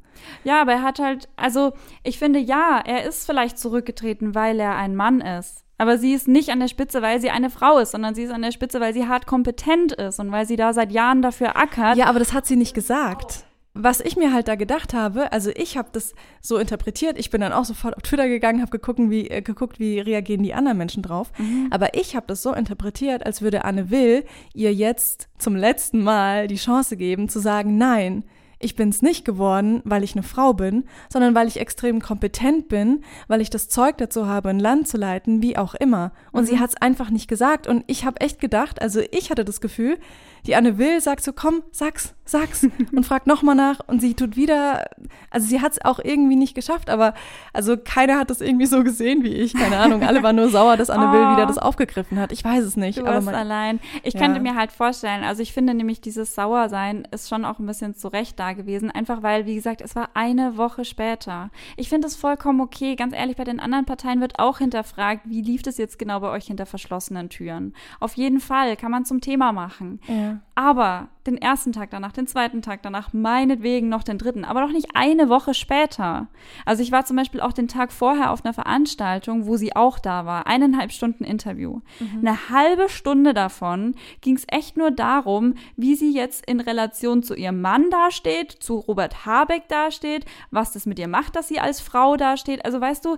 Ja, 0.43 0.61
aber 0.61 0.73
er 0.73 0.83
hat 0.83 0.99
halt, 0.99 1.29
also 1.37 1.73
ich 2.03 2.19
finde 2.19 2.39
ja, 2.39 2.81
er 2.85 3.05
ist 3.07 3.25
vielleicht 3.25 3.57
zurückgetreten, 3.57 4.35
weil 4.35 4.59
er 4.59 4.75
ein 4.75 4.95
Mann 4.95 5.21
ist. 5.21 5.63
Aber 5.77 5.97
sie 5.97 6.13
ist 6.13 6.27
nicht 6.27 6.49
an 6.49 6.59
der 6.59 6.67
Spitze, 6.67 7.01
weil 7.01 7.21
sie 7.21 7.29
eine 7.29 7.49
Frau 7.49 7.77
ist, 7.77 7.91
sondern 7.91 8.13
sie 8.13 8.23
ist 8.23 8.31
an 8.31 8.41
der 8.41 8.51
Spitze, 8.51 8.81
weil 8.81 8.93
sie 8.93 9.07
hart 9.07 9.27
kompetent 9.27 9.93
ist 9.93 10.19
und 10.19 10.29
weil 10.29 10.45
sie 10.45 10.57
da 10.57 10.73
seit 10.73 10.91
Jahren 10.91 11.21
dafür 11.21 11.55
ackert. 11.55 11.95
Ja, 11.95 12.07
aber 12.07 12.19
das 12.19 12.33
hat 12.33 12.45
sie 12.45 12.57
nicht 12.57 12.73
gesagt 12.73 13.45
was 13.83 14.01
ich 14.01 14.15
mir 14.15 14.33
halt 14.33 14.47
da 14.47 14.55
gedacht 14.55 14.93
habe, 14.93 15.31
also 15.31 15.51
ich 15.55 15.77
habe 15.77 15.89
das 15.91 16.13
so 16.41 16.57
interpretiert, 16.57 17.17
ich 17.17 17.29
bin 17.29 17.41
dann 17.41 17.53
auch 17.53 17.65
sofort 17.65 17.95
auf 17.95 18.03
Twitter 18.03 18.27
gegangen, 18.27 18.61
habe 18.61 18.71
geguckt, 18.71 18.99
wie 19.09 19.29
äh, 19.29 19.41
geguckt, 19.41 19.79
wie 19.79 19.99
reagieren 19.99 20.43
die 20.43 20.53
anderen 20.53 20.77
Menschen 20.77 21.03
drauf, 21.03 21.31
mhm. 21.37 21.67
aber 21.71 21.95
ich 21.95 22.15
habe 22.15 22.27
das 22.27 22.41
so 22.41 22.53
interpretiert, 22.53 23.25
als 23.25 23.41
würde 23.41 23.65
Anne 23.65 23.89
Will 23.89 24.25
ihr 24.53 24.73
jetzt 24.73 25.29
zum 25.37 25.55
letzten 25.55 26.03
Mal 26.03 26.47
die 26.47 26.55
Chance 26.55 26.97
geben 26.97 27.29
zu 27.29 27.39
sagen, 27.39 27.77
nein, 27.77 28.23
ich 28.59 28.75
bin 28.75 28.89
es 28.89 29.01
nicht 29.01 29.23
geworden, 29.23 29.81
weil 29.85 30.03
ich 30.03 30.15
eine 30.15 30.23
Frau 30.23 30.53
bin, 30.53 30.83
sondern 31.07 31.33
weil 31.33 31.47
ich 31.47 31.59
extrem 31.59 32.01
kompetent 32.01 32.67
bin, 32.67 33.03
weil 33.27 33.39
ich 33.41 33.49
das 33.49 33.69
Zeug 33.69 33.97
dazu 33.97 34.27
habe, 34.27 34.49
ein 34.49 34.59
Land 34.59 34.87
zu 34.87 34.97
leiten, 34.97 35.41
wie 35.41 35.57
auch 35.57 35.75
immer. 35.75 36.11
Und 36.33 36.43
mhm. 36.43 36.47
sie 36.47 36.59
hat 36.59 36.71
es 36.71 36.75
einfach 36.75 37.09
nicht 37.09 37.29
gesagt. 37.29 37.67
Und 37.67 37.85
ich 37.87 38.03
habe 38.03 38.19
echt 38.19 38.39
gedacht, 38.39 38.81
also 38.81 38.99
ich 39.11 39.31
hatte 39.31 39.45
das 39.45 39.61
Gefühl, 39.61 39.97
die 40.45 40.55
Anne 40.55 40.77
Will 40.77 41.01
sagt 41.01 41.23
so, 41.23 41.33
komm, 41.33 41.63
sag's, 41.71 42.15
sag's 42.25 42.67
und 42.91 43.05
fragt 43.05 43.27
nochmal 43.27 43.55
nach 43.55 43.79
und 43.87 44.01
sie 44.01 44.13
tut 44.13 44.35
wieder, 44.35 44.89
also 45.31 45.47
sie 45.47 45.61
hat 45.61 45.73
es 45.73 45.85
auch 45.85 45.99
irgendwie 45.99 46.35
nicht 46.35 46.55
geschafft, 46.55 46.89
aber 46.89 47.13
also 47.53 47.77
keiner 47.77 48.17
hat 48.17 48.29
das 48.29 48.41
irgendwie 48.41 48.65
so 48.65 48.83
gesehen 48.83 49.23
wie 49.23 49.33
ich, 49.33 49.53
keine 49.53 49.77
Ahnung, 49.77 50.03
alle 50.03 50.23
waren 50.23 50.35
nur 50.35 50.49
sauer, 50.49 50.77
dass 50.77 50.89
Anne 50.89 51.09
oh, 51.09 51.13
Will 51.13 51.35
wieder 51.35 51.45
das 51.45 51.57
aufgegriffen 51.57 52.19
hat. 52.19 52.31
Ich 52.31 52.43
weiß 52.43 52.63
es 52.63 52.77
nicht. 52.77 52.99
Du 52.99 53.05
aber 53.05 53.21
man, 53.21 53.35
allein. 53.35 53.79
Ich 54.03 54.13
ja. 54.13 54.19
könnte 54.21 54.39
mir 54.39 54.55
halt 54.55 54.71
vorstellen, 54.71 55.23
also 55.23 55.41
ich 55.41 55.53
finde 55.53 55.73
nämlich 55.73 56.01
dieses 56.01 56.35
Sauersein 56.35 57.07
ist 57.11 57.29
schon 57.29 57.45
auch 57.45 57.59
ein 57.59 57.65
bisschen 57.65 57.95
zu 57.95 58.07
Recht 58.07 58.39
da 58.39 58.53
gewesen, 58.53 58.91
einfach 58.91 59.23
weil, 59.23 59.45
wie 59.45 59.55
gesagt, 59.55 59.81
es 59.81 59.95
war 59.95 60.09
eine 60.13 60.57
Woche 60.57 60.85
später. 60.85 61.49
Ich 61.77 61.89
finde 61.89 62.07
es 62.07 62.15
vollkommen 62.15 62.61
okay, 62.61 62.95
ganz 62.95 63.13
ehrlich, 63.13 63.37
bei 63.37 63.43
den 63.43 63.59
anderen 63.59 63.85
Parteien 63.85 64.21
wird 64.21 64.39
auch 64.39 64.59
hinterfragt, 64.59 65.21
wie 65.25 65.41
lief 65.41 65.61
das 65.61 65.77
jetzt 65.77 65.99
genau 65.99 66.19
bei 66.19 66.29
euch 66.29 66.45
hinter 66.45 66.65
verschlossenen 66.65 67.29
Türen. 67.29 67.73
Auf 67.99 68.15
jeden 68.15 68.39
Fall 68.39 68.75
kann 68.75 68.91
man 68.91 69.05
zum 69.05 69.21
Thema 69.21 69.51
machen. 69.51 69.99
Ja. 70.07 70.28
Aber 70.55 71.07
den 71.25 71.37
ersten 71.37 71.71
Tag 71.71 71.89
danach, 71.91 72.11
den 72.11 72.27
zweiten 72.27 72.61
Tag 72.61 72.81
danach, 72.81 73.13
meinetwegen 73.13 73.87
noch 73.87 74.03
den 74.03 74.17
dritten, 74.17 74.43
aber 74.43 74.61
doch 74.61 74.71
nicht 74.71 74.89
eine 74.93 75.29
Woche 75.29 75.53
später. 75.53 76.27
Also 76.65 76.83
ich 76.83 76.91
war 76.91 77.05
zum 77.05 77.15
Beispiel 77.15 77.41
auch 77.41 77.53
den 77.53 77.67
Tag 77.67 77.91
vorher 77.91 78.31
auf 78.31 78.43
einer 78.43 78.53
Veranstaltung, 78.53 79.45
wo 79.45 79.57
sie 79.57 79.75
auch 79.75 79.99
da 79.99 80.25
war, 80.25 80.47
eineinhalb 80.47 80.91
Stunden 80.91 81.23
Interview. 81.23 81.81
Mhm. 81.99 82.19
Eine 82.27 82.49
halbe 82.49 82.89
Stunde 82.89 83.33
davon 83.33 83.95
ging 84.21 84.35
es 84.35 84.45
echt 84.47 84.75
nur 84.75 84.91
darum, 84.91 85.53
wie 85.75 85.95
sie 85.95 86.13
jetzt 86.13 86.45
in 86.45 86.59
Relation 86.59 87.23
zu 87.23 87.35
ihrem 87.35 87.61
Mann 87.61 87.89
dasteht, 87.89 88.51
zu 88.51 88.77
Robert 88.79 89.25
Habeck 89.25 89.67
dasteht, 89.67 90.25
was 90.51 90.71
das 90.71 90.85
mit 90.85 90.99
ihr 90.99 91.07
macht, 91.07 91.35
dass 91.35 91.47
sie 91.47 91.59
als 91.59 91.79
Frau 91.79 92.17
dasteht. 92.17 92.65
Also 92.65 92.81
weißt 92.81 93.05
du, 93.05 93.17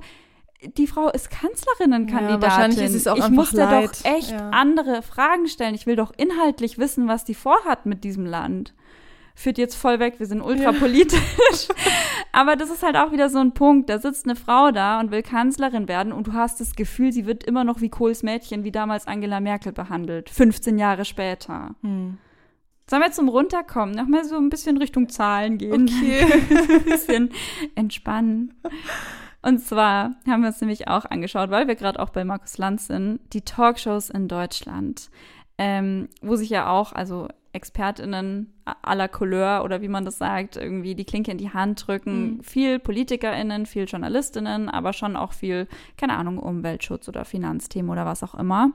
die 0.64 0.88
Frau 0.88 1.10
ist 1.10 1.30
Kanzlerinnenkandidatin. 1.32 2.42
Ja, 2.42 2.42
wahrscheinlich 2.42 2.80
ist 2.80 2.96
es 2.96 3.08
auch 3.08 3.18
ich 3.18 3.30
muss 3.30 3.52
dir 3.52 3.68
doch 3.68 4.06
echt 4.06 4.32
ja. 4.32 4.50
andere 4.52 5.02
Fragen 5.02 5.48
stellen. 5.48 5.76
Ich 5.76 5.88
will 5.88 5.96
doch 5.96 6.12
inhaltlich 6.16 6.78
wissen, 6.78 7.08
was 7.08 7.26
die 7.26 7.34
vorhat 7.34 7.86
mit 7.86 8.04
diesem 8.04 8.26
Land. 8.26 8.74
Führt 9.34 9.58
jetzt 9.58 9.76
voll 9.76 10.00
weg, 10.00 10.16
wir 10.20 10.28
sind 10.28 10.42
ultrapolitisch. 10.42 11.68
Ja. 11.68 11.76
Aber 12.32 12.56
das 12.56 12.70
ist 12.70 12.84
halt 12.84 12.96
auch 12.96 13.12
wieder 13.12 13.30
so 13.30 13.40
ein 13.40 13.54
Punkt. 13.54 13.90
Da 13.90 13.98
sitzt 13.98 14.26
eine 14.26 14.36
Frau 14.36 14.72
da 14.72 15.00
und 15.00 15.10
will 15.12 15.24
Kanzlerin 15.24 15.88
werden 15.88 16.14
und 16.14 16.28
du 16.28 16.34
hast 16.34 16.60
das 16.60 16.76
Gefühl, 16.76 17.12
sie 17.12 17.26
wird 17.26 17.44
immer 17.44 17.64
noch 17.64 17.82
wie 17.82 17.90
Kohls 17.90 18.24
Mädchen, 18.24 18.64
wie 18.64 18.72
damals 18.72 19.08
Angela 19.08 19.40
Merkel 19.40 19.72
behandelt. 19.72 20.30
15 20.30 20.78
Jahre 20.78 21.06
später. 21.06 21.76
Hm. 21.82 22.18
Sollen 22.90 23.02
wir 23.02 23.12
zum 23.12 23.30
Runterkommen? 23.30 23.96
Nochmal 23.96 24.26
so 24.26 24.36
ein 24.36 24.50
bisschen 24.50 24.78
Richtung 24.78 25.08
Zahlen 25.10 25.58
gehen. 25.58 25.90
Okay. 25.90 26.26
ein 26.74 26.84
bisschen 26.84 27.32
entspannen. 27.74 28.54
Und 29.42 29.60
zwar 29.60 30.16
haben 30.28 30.42
wir 30.42 30.48
uns 30.48 30.62
nämlich 30.62 30.88
auch 30.88 31.06
angeschaut, 31.06 31.50
weil 31.50 31.68
wir 31.68 31.76
gerade 31.76 32.00
auch 32.00 32.10
bei 32.10 32.24
Markus 32.24 32.58
Lanz 32.58 32.88
sind, 32.88 33.20
die 33.34 33.42
Talkshows 33.42 34.10
in 34.10 34.28
Deutschland, 34.28 35.10
ähm, 35.58 36.10
wo 36.22 36.36
sich 36.36 36.50
ja 36.50 36.70
auch, 36.70 36.94
also 36.94 37.28
ExpertInnen 37.54 38.54
à 38.66 38.96
la 38.96 39.08
Couleur 39.08 39.64
oder 39.64 39.82
wie 39.82 39.88
man 39.88 40.06
das 40.06 40.18
sagt, 40.18 40.56
irgendwie 40.56 40.96
die 40.96 41.06
Klinke 41.06 41.32
in 41.32 41.38
die 41.38 41.52
Hand 41.52 41.86
drücken. 41.86 42.38
Mhm. 42.38 42.44
Viel 42.44 42.80
PolitikerInnen, 42.80 43.66
viel 43.66 43.86
JournalistInnen, 43.86 44.70
aber 44.70 44.94
schon 44.94 45.16
auch 45.16 45.34
viel, 45.34 45.68
keine 45.98 46.14
Ahnung, 46.14 46.38
Umweltschutz 46.38 47.10
oder 47.10 47.26
Finanzthemen 47.26 47.92
oder 47.92 48.06
was 48.06 48.24
auch 48.24 48.36
immer. 48.36 48.72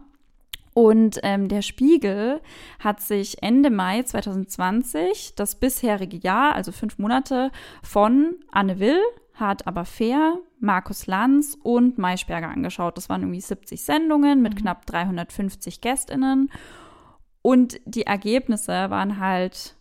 Und 0.75 1.21
ähm, 1.23 1.49
der 1.49 1.63
Spiegel 1.63 2.43
hat 2.81 3.01
sich 3.01 3.43
Ende 3.43 3.71
Mai 3.71 4.03
2020 4.03 5.35
das 5.35 5.55
bisherige 5.55 6.19
Jahr, 6.19 6.55
also 6.55 6.71
fünf 6.71 6.99
Monate, 6.99 7.51
von 7.83 8.35
Anne 8.53 8.79
Will, 8.79 9.01
hat 9.33 9.67
aber 9.67 9.87
fair 9.87 10.39
Markus 10.59 11.07
Lanz 11.07 11.57
und 11.63 11.99
Maischberger 11.99 12.49
angeschaut. 12.49 12.97
Das 12.97 13.09
waren 13.09 13.23
irgendwie 13.23 13.41
70 13.41 13.83
Sendungen 13.83 14.43
mit 14.43 14.55
mhm. 14.55 14.59
knapp 14.59 14.87
350 14.87 15.81
GästInnen. 15.81 16.51
Und 17.43 17.81
die 17.85 18.07
Ergebnisse 18.07 18.91
waren 18.91 19.21
halt 19.21 19.77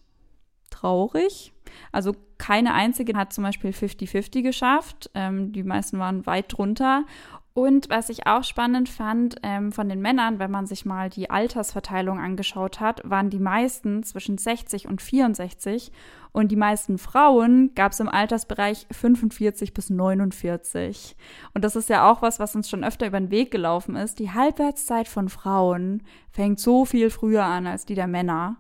traurig. 0.70 1.54
Also 1.92 2.16
keine 2.38 2.74
einzige 2.74 3.18
hat 3.18 3.34
zum 3.34 3.44
Beispiel 3.44 3.72
50-50 3.72 4.44
geschafft. 4.44 5.10
Ähm, 5.14 5.52
die 5.52 5.64
meisten 5.64 5.98
waren 5.98 6.26
weit 6.26 6.56
drunter. 6.56 7.06
Und 7.54 7.90
was 7.90 8.10
ich 8.10 8.28
auch 8.28 8.44
spannend 8.44 8.90
fand 8.90 9.38
ähm, 9.42 9.72
von 9.72 9.88
den 9.88 10.02
Männern, 10.02 10.40
wenn 10.40 10.52
man 10.52 10.66
sich 10.66 10.84
mal 10.84 11.10
die 11.10 11.30
Altersverteilung 11.30 12.20
angeschaut 12.20 12.82
hat, 12.82 13.02
waren 13.10 13.30
die 13.30 13.40
meisten 13.40 14.04
zwischen 14.04 14.38
60 14.38 14.88
und 14.88 15.02
64 15.02 15.94
und 16.36 16.50
die 16.50 16.58
meisten 16.58 16.98
Frauen 16.98 17.72
gab 17.76 17.94
es 17.94 18.02
im 18.02 18.10
Altersbereich 18.10 18.88
45 18.92 19.74
bis 19.74 19.90
49. 19.90 21.16
Und 21.54 21.64
das 21.64 21.78
ist 21.78 21.88
ja 21.88 22.12
auch 22.12 22.22
was, 22.22 22.40
was 22.42 22.58
uns 22.58 22.70
schon 22.70 22.84
öfter 22.84 23.08
über 23.08 23.22
den 23.22 23.32
Weg 23.32 23.52
gelaufen 23.52 23.96
ist. 23.96 24.20
Die 24.20 24.32
Halbwertszeit 24.32 25.08
von 25.08 25.30
Frauen 25.30 26.04
fängt 26.32 26.60
so 26.60 26.84
viel 26.84 27.10
früher 27.10 27.46
an 27.46 27.68
als 27.68 27.86
die 27.86 27.96
der 27.96 28.08
Männer. 28.08 28.58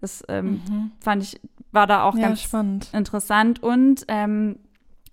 Das 0.00 0.24
ähm, 0.28 0.62
mhm. 0.68 0.90
fand 0.98 1.22
ich, 1.22 1.40
war 1.70 1.86
da 1.86 2.02
auch 2.02 2.16
ja, 2.16 2.22
ganz 2.22 2.42
spannend. 2.42 2.88
interessant. 2.92 3.62
Und 3.62 4.04
ähm, 4.08 4.58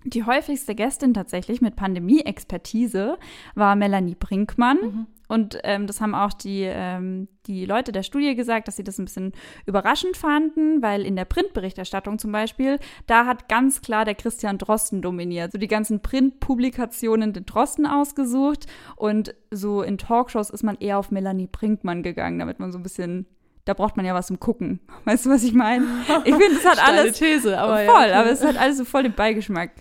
die 0.04 0.24
häufigste 0.24 0.74
Gästin 0.74 1.14
tatsächlich 1.14 1.62
mit 1.62 1.76
Pandemie-Expertise 1.76 3.20
war 3.54 3.76
Melanie 3.76 4.16
Brinkmann. 4.16 4.78
Mhm. 4.82 5.08
Und 5.30 5.60
ähm, 5.64 5.86
das 5.86 6.02
haben 6.02 6.16
auch 6.16 6.34
die, 6.34 6.64
ähm, 6.64 7.28
die 7.46 7.66
Leute 7.66 7.92
der 7.92 8.02
Studie 8.02 8.36
gesagt, 8.36 8.68
dass 8.68 8.76
sie 8.76 8.84
das 8.84 8.98
ein 8.98 9.06
bisschen 9.06 9.32
überraschend 9.68 10.18
fanden, 10.18 10.82
weil 10.82 11.06
in 11.06 11.16
der 11.16 11.26
Printberichterstattung 11.26 12.18
zum 12.18 12.32
Beispiel, 12.32 12.80
da 13.06 13.28
hat 13.28 13.48
ganz 13.48 13.82
klar 13.82 14.06
der 14.06 14.16
Christian 14.16 14.58
Drosten 14.58 15.04
dominiert. 15.04 15.52
So 15.52 15.60
die 15.60 15.68
ganzen 15.68 16.02
Printpublikationen 16.02 17.32
den 17.32 17.46
Drosten 17.46 17.86
ausgesucht 17.86 18.66
und 18.96 19.36
so 19.52 19.84
in 19.84 20.00
Talkshows 20.00 20.50
ist 20.50 20.64
man 20.64 20.78
eher 20.80 20.98
auf 20.98 21.12
Melanie 21.12 21.48
Brinkmann 21.48 22.02
gegangen, 22.02 22.40
damit 22.40 22.60
man 22.60 22.72
so 22.72 22.80
ein 22.80 22.84
bisschen 22.84 23.28
da 23.66 23.76
braucht 23.76 23.98
man 23.98 24.06
ja 24.06 24.16
was 24.16 24.28
zum 24.28 24.40
Gucken. 24.40 24.80
Weißt 25.06 25.28
du, 25.28 25.30
was 25.30 25.44
ich 25.44 25.54
meine? 25.54 25.86
Ich 26.26 26.34
finde, 26.34 26.58
es 26.58 26.66
hat 26.66 26.84
alles 26.84 27.20
These, 27.20 27.56
aber 27.56 27.86
voll, 27.86 28.10
ja. 28.10 28.20
aber 28.20 28.32
es 28.32 28.44
hat 28.44 28.58
alles 28.58 28.78
so 28.80 28.86
voll 28.86 29.04
den 29.04 29.14
Beigeschmack. 29.14 29.72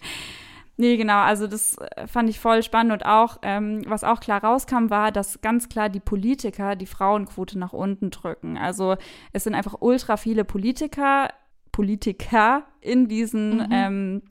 Nee, 0.81 0.97
genau, 0.97 1.19
also 1.19 1.49
das 1.49 1.77
äh, 1.77 2.07
fand 2.07 2.31
ich 2.31 2.39
voll 2.39 2.63
spannend 2.63 2.93
und 2.93 3.05
auch, 3.05 3.39
ähm, 3.43 3.83
was 3.89 4.05
auch 4.05 4.21
klar 4.21 4.45
rauskam, 4.45 4.91
war, 4.91 5.11
dass 5.11 5.41
ganz 5.41 5.69
klar 5.69 5.89
die 5.89 5.99
Politiker 5.99 6.77
die 6.77 6.87
Frauenquote 6.87 7.59
nach 7.59 7.73
unten 7.73 8.11
drücken. 8.11 8.57
Also 8.57 8.97
es 9.33 9.43
sind 9.43 9.57
einfach 9.57 9.75
ultra 9.81 10.17
viele 10.17 10.45
Politiker, 10.45 11.31
Politiker 11.73 12.63
in 12.81 13.09
diesen 13.09 13.57
mhm. 13.57 13.69
ähm, 13.73 14.23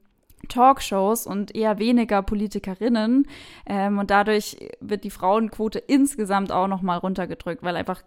Talkshows 0.47 1.27
und 1.27 1.53
eher 1.53 1.79
weniger 1.79 2.21
Politikerinnen. 2.21 3.27
Ähm, 3.65 3.97
und 3.97 4.09
dadurch 4.09 4.57
wird 4.79 5.03
die 5.03 5.11
Frauenquote 5.11 5.79
insgesamt 5.79 6.53
auch 6.53 6.67
nochmal 6.67 6.99
runtergedrückt, 6.99 7.61
weil 7.61 7.75
einfach 7.75 8.03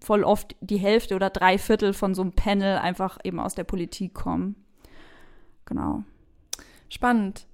voll 0.00 0.24
oft 0.24 0.56
die 0.62 0.78
Hälfte 0.78 1.14
oder 1.14 1.28
drei 1.28 1.58
Viertel 1.58 1.92
von 1.92 2.14
so 2.14 2.22
einem 2.22 2.32
Panel 2.32 2.78
einfach 2.78 3.18
eben 3.22 3.38
aus 3.38 3.54
der 3.54 3.64
Politik 3.64 4.14
kommen. 4.14 4.56
Genau. 5.66 6.04
Spannend. 6.88 7.46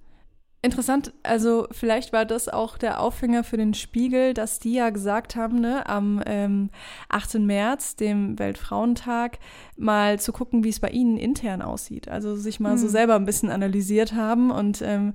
Interessant, 0.61 1.13
also 1.23 1.69
vielleicht 1.71 2.13
war 2.13 2.25
das 2.25 2.49
auch 2.49 2.79
der 2.79 3.01
Aufhänger 3.01 3.45
für 3.45 3.57
den 3.57 3.75
Spiegel, 3.75 4.35
dass 4.35 4.59
die 4.59 4.73
ja 4.73 4.91
gesagt 4.91 5.37
haben, 5.37 5.61
ne, 5.61 5.87
am 5.89 6.21
ähm, 6.27 6.71
8. 7.11 7.35
März, 7.35 7.95
dem 7.95 8.41
Weltfrauentag, 8.41 9.39
mal 9.77 10.19
zu 10.19 10.33
gucken, 10.33 10.65
wie 10.65 10.71
es 10.71 10.81
bei 10.81 10.91
ihnen 10.91 11.17
intern 11.17 11.63
aussieht. 11.63 12.09
Also 12.09 12.35
sich 12.35 12.59
mal 12.59 12.73
mhm. 12.73 12.79
so 12.79 12.87
hm. 12.87 12.91
selber 12.91 13.15
ein 13.15 13.25
bisschen 13.25 13.51
analysiert 13.51 14.15
haben 14.15 14.51
und 14.51 14.83
ähm, 14.83 15.15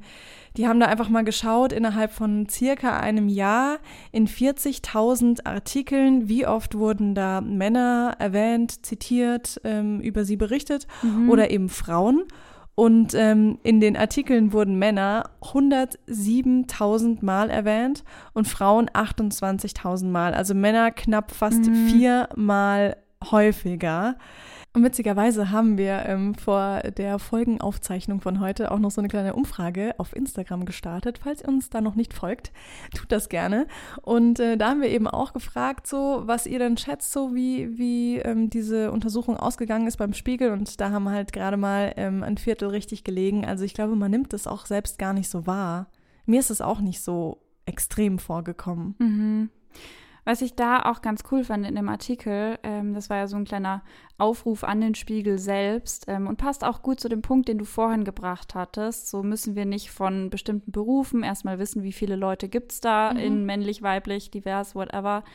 die 0.56 0.68
haben 0.68 0.80
da 0.80 0.86
einfach 0.86 1.10
mal 1.10 1.24
geschaut, 1.24 1.74
innerhalb 1.74 2.14
von 2.14 2.48
circa 2.48 3.00
einem 3.00 3.28
Jahr 3.28 3.80
in 4.14 4.28
40.000 4.28 5.46
Artikeln, 5.46 6.30
wie 6.30 6.48
oft 6.48 6.76
wurden 6.76 7.16
da 7.16 7.42
Männer 7.42 8.16
erwähnt, 8.18 8.86
zitiert, 8.86 9.60
ähm, 9.66 10.00
über 10.00 10.24
sie 10.24 10.38
berichtet 10.38 10.88
mhm. 11.02 11.30
oder 11.30 11.52
eben 11.52 11.68
Frauen. 11.68 12.24
Und 12.76 13.14
ähm, 13.14 13.60
in 13.62 13.80
den 13.80 13.96
Artikeln 13.96 14.52
wurden 14.52 14.80
Männer 14.80 15.30
107.000 15.42 17.24
Mal 17.24 17.52
erwähnt 17.52 18.04
und 18.34 18.48
Frauen 18.48 18.90
28.000 18.90 20.06
Mal. 20.06 20.34
Also 20.34 20.56
Männer 20.56 20.90
knapp 20.92 21.32
fast 21.32 21.68
mhm. 21.68 21.88
viermal 21.88 22.98
häufiger. 23.30 24.16
Und 24.76 24.84
witzigerweise 24.84 25.52
haben 25.52 25.78
wir 25.78 26.04
ähm, 26.08 26.34
vor 26.34 26.82
der 26.98 27.20
Folgenaufzeichnung 27.20 28.22
von 28.22 28.40
heute 28.40 28.72
auch 28.72 28.80
noch 28.80 28.90
so 28.90 29.02
eine 29.02 29.08
kleine 29.08 29.36
Umfrage 29.36 29.94
auf 30.00 30.16
Instagram 30.16 30.66
gestartet. 30.66 31.20
Falls 31.24 31.44
ihr 31.44 31.50
uns 31.50 31.70
da 31.70 31.80
noch 31.80 31.94
nicht 31.94 32.12
folgt, 32.12 32.52
tut 32.96 33.12
das 33.12 33.30
gerne. 33.30 33.68
Und 34.02 34.40
äh, 34.40 34.58
da 34.58 34.70
haben 34.70 34.82
wir 34.82 34.90
eben 34.90 35.08
auch 35.08 35.32
gefragt, 35.34 35.86
so 35.86 36.24
was 36.26 36.48
ihr 36.48 36.58
denn 36.58 36.78
schätzt, 36.78 37.12
so 37.12 37.36
wie, 37.36 37.78
wie 37.78 38.18
ähm, 38.18 38.50
diese 38.50 38.92
Untersuchung 38.92 39.38
ausgegangen 39.38 39.86
ist 39.86 39.98
beim 39.98 40.14
Spiegel. 40.14 40.52
Und 40.52 40.82
da 40.82 40.90
haben 40.90 41.08
halt 41.08 41.34
gerade 41.34 41.58
mal 41.58 41.94
ähm, 41.96 42.24
ein 42.24 42.40
Viertel 42.40 42.70
richtig 42.70 43.04
gelegen. 43.04 43.46
Also 43.46 43.66
ich 43.66 43.76
glaube, 43.76 43.96
man 43.96 44.10
nimmt 44.10 44.34
das 44.34 44.48
auch 44.48 44.66
selbst 44.66 44.98
gar 44.98 45.14
nicht 45.14 45.30
so 45.30 45.46
wahr. 45.46 45.92
Mir 46.26 46.40
ist 46.40 46.50
es 46.50 46.62
auch 46.62 46.80
nicht 46.80 47.04
so 47.04 47.44
extrem 47.68 48.18
vorgekommen. 48.18 48.96
Mhm. 48.98 49.50
Was 50.26 50.42
ich 50.42 50.56
da 50.56 50.84
auch 50.84 51.02
ganz 51.02 51.24
cool 51.32 51.44
fand 51.44 51.66
in 51.66 51.76
dem 51.76 51.90
Artikel, 51.90 52.58
ähm, 52.64 52.94
das 52.94 53.10
war 53.10 53.18
ja 53.18 53.28
so 53.28 53.36
ein 53.36 53.44
kleiner 53.44 53.84
Aufruf 54.18 54.64
an 54.64 54.80
den 54.80 54.96
Spiegel 54.96 55.38
selbst 55.38 56.06
ähm, 56.08 56.28
und 56.28 56.38
passt 56.38 56.64
auch 56.64 56.82
gut 56.82 57.02
zu 57.02 57.10
dem 57.10 57.22
Punkt, 57.22 57.50
den 57.50 57.58
du 57.58 57.66
vorhin 57.66 58.06
gebracht 58.06 58.56
hattest. 58.56 59.10
So 59.10 59.22
müssen 59.22 59.56
wir 59.56 59.66
nicht 59.66 59.92
von 59.92 60.30
bestimmten 60.30 60.72
Berufen 60.72 61.24
erstmal 61.24 61.60
wissen, 61.60 61.84
wie 61.84 61.92
viele 61.92 62.16
Leute 62.16 62.48
gibt 62.48 62.72
es 62.72 62.80
da 62.80 63.12
mhm. 63.12 63.20
in 63.20 63.46
männlich, 63.46 63.82
weiblich, 63.82 64.32
divers, 64.32 64.76
whatever, 64.76 65.26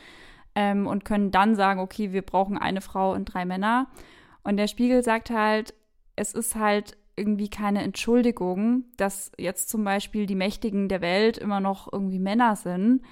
ähm, 0.55 0.87
und 0.87 1.05
können 1.05 1.29
dann 1.29 1.55
sagen, 1.55 1.79
okay, 1.79 2.11
wir 2.11 2.23
brauchen 2.23 2.57
eine 2.57 2.81
Frau 2.81 3.13
und 3.13 3.25
drei 3.25 3.45
Männer. 3.45 3.87
Und 4.43 4.57
der 4.57 4.67
Spiegel 4.67 5.03
sagt 5.03 5.29
halt, 5.29 5.75
es 6.15 6.33
ist 6.33 6.55
halt 6.55 6.97
irgendwie 7.15 7.49
keine 7.49 7.83
Entschuldigung, 7.83 8.85
dass 8.97 9.31
jetzt 9.37 9.69
zum 9.69 9.83
Beispiel 9.83 10.25
die 10.25 10.35
Mächtigen 10.35 10.89
der 10.89 11.01
Welt 11.01 11.37
immer 11.37 11.59
noch 11.59 11.91
irgendwie 11.91 12.17
Männer 12.17 12.55
sind 12.55 13.03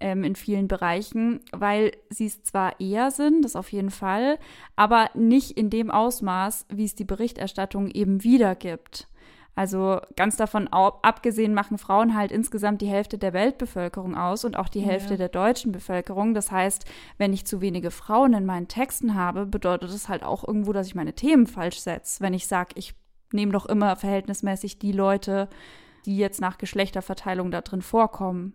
ähm, 0.00 0.24
in 0.24 0.36
vielen 0.36 0.68
Bereichen, 0.68 1.40
weil 1.52 1.92
sie 2.10 2.26
es 2.26 2.42
zwar 2.42 2.80
eher 2.80 3.10
sind, 3.10 3.44
das 3.44 3.56
auf 3.56 3.72
jeden 3.72 3.90
Fall, 3.90 4.38
aber 4.76 5.10
nicht 5.14 5.52
in 5.52 5.70
dem 5.70 5.90
Ausmaß, 5.90 6.66
wie 6.70 6.84
es 6.84 6.94
die 6.94 7.04
Berichterstattung 7.04 7.88
eben 7.88 8.22
wiedergibt. 8.24 9.08
Also 9.58 10.00
ganz 10.14 10.36
davon 10.36 10.68
abgesehen 10.68 11.52
machen 11.52 11.78
Frauen 11.78 12.14
halt 12.14 12.30
insgesamt 12.30 12.80
die 12.80 12.86
Hälfte 12.86 13.18
der 13.18 13.32
Weltbevölkerung 13.32 14.16
aus 14.16 14.44
und 14.44 14.56
auch 14.56 14.68
die 14.68 14.82
Hälfte 14.82 15.14
ja. 15.14 15.16
der 15.16 15.30
deutschen 15.30 15.72
Bevölkerung. 15.72 16.32
Das 16.32 16.52
heißt, 16.52 16.84
wenn 17.16 17.32
ich 17.32 17.44
zu 17.44 17.60
wenige 17.60 17.90
Frauen 17.90 18.34
in 18.34 18.46
meinen 18.46 18.68
Texten 18.68 19.16
habe, 19.16 19.46
bedeutet 19.46 19.92
das 19.92 20.08
halt 20.08 20.22
auch 20.22 20.46
irgendwo, 20.46 20.72
dass 20.72 20.86
ich 20.86 20.94
meine 20.94 21.12
Themen 21.12 21.48
falsch 21.48 21.80
setze. 21.80 22.22
Wenn 22.22 22.34
ich 22.34 22.46
sage, 22.46 22.70
ich 22.76 22.94
nehme 23.32 23.50
doch 23.50 23.66
immer 23.66 23.96
verhältnismäßig 23.96 24.78
die 24.78 24.92
Leute, 24.92 25.48
die 26.06 26.16
jetzt 26.16 26.40
nach 26.40 26.58
Geschlechterverteilung 26.58 27.50
da 27.50 27.60
drin 27.60 27.82
vorkommen. 27.82 28.54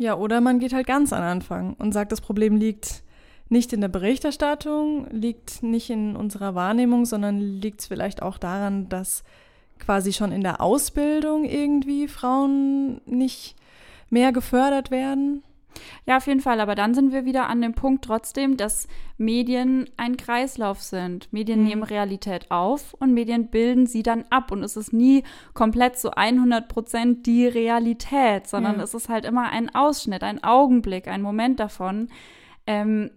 Ja, 0.00 0.14
oder 0.16 0.40
man 0.40 0.60
geht 0.60 0.72
halt 0.72 0.86
ganz 0.86 1.12
an 1.12 1.22
Anfang 1.22 1.74
und 1.74 1.92
sagt, 1.92 2.10
das 2.10 2.22
Problem 2.22 2.56
liegt 2.56 3.02
nicht 3.50 3.74
in 3.74 3.82
der 3.82 3.88
Berichterstattung, 3.88 5.06
liegt 5.10 5.62
nicht 5.62 5.90
in 5.90 6.16
unserer 6.16 6.54
Wahrnehmung, 6.54 7.04
sondern 7.04 7.38
liegt 7.38 7.82
vielleicht 7.82 8.22
auch 8.22 8.38
daran, 8.38 8.88
dass 8.88 9.24
quasi 9.78 10.14
schon 10.14 10.32
in 10.32 10.40
der 10.40 10.62
Ausbildung 10.62 11.44
irgendwie 11.44 12.08
Frauen 12.08 13.02
nicht 13.04 13.56
mehr 14.08 14.32
gefördert 14.32 14.90
werden. 14.90 15.42
Ja, 16.06 16.16
auf 16.16 16.26
jeden 16.26 16.40
Fall. 16.40 16.60
Aber 16.60 16.74
dann 16.74 16.94
sind 16.94 17.12
wir 17.12 17.24
wieder 17.24 17.48
an 17.48 17.60
dem 17.60 17.74
Punkt 17.74 18.04
trotzdem, 18.04 18.56
dass 18.56 18.88
Medien 19.18 19.88
ein 19.96 20.16
Kreislauf 20.16 20.82
sind. 20.82 21.32
Medien 21.32 21.60
mhm. 21.60 21.66
nehmen 21.66 21.82
Realität 21.82 22.50
auf 22.50 22.94
und 22.94 23.12
Medien 23.12 23.48
bilden 23.48 23.86
sie 23.86 24.02
dann 24.02 24.24
ab. 24.30 24.50
Und 24.52 24.62
es 24.62 24.76
ist 24.76 24.92
nie 24.92 25.24
komplett 25.54 25.98
so 25.98 26.10
100 26.10 26.68
Prozent 26.68 27.26
die 27.26 27.46
Realität, 27.46 28.46
sondern 28.46 28.76
ja. 28.76 28.82
es 28.82 28.94
ist 28.94 29.08
halt 29.08 29.24
immer 29.24 29.50
ein 29.50 29.74
Ausschnitt, 29.74 30.22
ein 30.22 30.42
Augenblick, 30.42 31.08
ein 31.08 31.22
Moment 31.22 31.60
davon. 31.60 32.08
Ähm, 32.66 33.10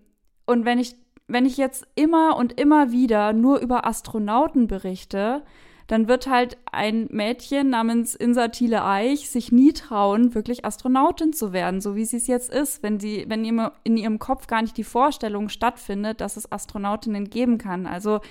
und 0.45 0.65
wenn 0.65 0.79
ich, 0.79 0.95
wenn 1.27 1.45
ich 1.45 1.57
jetzt 1.57 1.87
immer 1.95 2.37
und 2.37 2.59
immer 2.59 2.91
wieder 2.91 3.33
nur 3.33 3.59
über 3.59 3.85
Astronauten 3.85 4.67
berichte, 4.67 5.43
dann 5.87 6.07
wird 6.07 6.27
halt 6.27 6.57
ein 6.71 7.07
Mädchen 7.11 7.69
namens 7.69 8.15
Insa 8.15 8.47
Thiele 8.47 8.85
Eich 8.85 9.29
sich 9.29 9.51
nie 9.51 9.73
trauen, 9.73 10.33
wirklich 10.33 10.65
Astronautin 10.65 11.33
zu 11.33 11.53
werden, 11.53 11.81
so 11.81 11.95
wie 11.95 12.05
sie 12.05 12.17
es 12.17 12.27
jetzt 12.27 12.51
ist, 12.53 12.83
wenn 12.83 12.99
sie, 12.99 13.25
wenn 13.27 13.43
in 13.83 13.97
ihrem 13.97 14.19
Kopf 14.19 14.47
gar 14.47 14.61
nicht 14.61 14.77
die 14.77 14.83
Vorstellung 14.83 15.49
stattfindet, 15.49 16.21
dass 16.21 16.37
es 16.37 16.51
Astronautinnen 16.51 17.29
geben 17.29 17.57
kann. 17.57 17.85
Also 17.85 18.21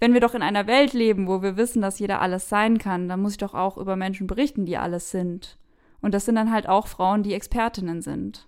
wenn 0.00 0.14
wir 0.14 0.20
doch 0.20 0.34
in 0.34 0.42
einer 0.42 0.66
Welt 0.66 0.92
leben, 0.92 1.26
wo 1.26 1.42
wir 1.42 1.56
wissen, 1.56 1.82
dass 1.82 1.98
jeder 1.98 2.20
alles 2.20 2.48
sein 2.48 2.78
kann, 2.78 3.08
dann 3.08 3.20
muss 3.20 3.32
ich 3.32 3.38
doch 3.38 3.54
auch 3.54 3.76
über 3.76 3.96
Menschen 3.96 4.26
berichten, 4.26 4.64
die 4.64 4.76
alles 4.76 5.10
sind. 5.10 5.58
Und 6.00 6.14
das 6.14 6.24
sind 6.24 6.36
dann 6.36 6.52
halt 6.52 6.68
auch 6.68 6.86
Frauen, 6.86 7.24
die 7.24 7.34
Expertinnen 7.34 8.02
sind. 8.02 8.46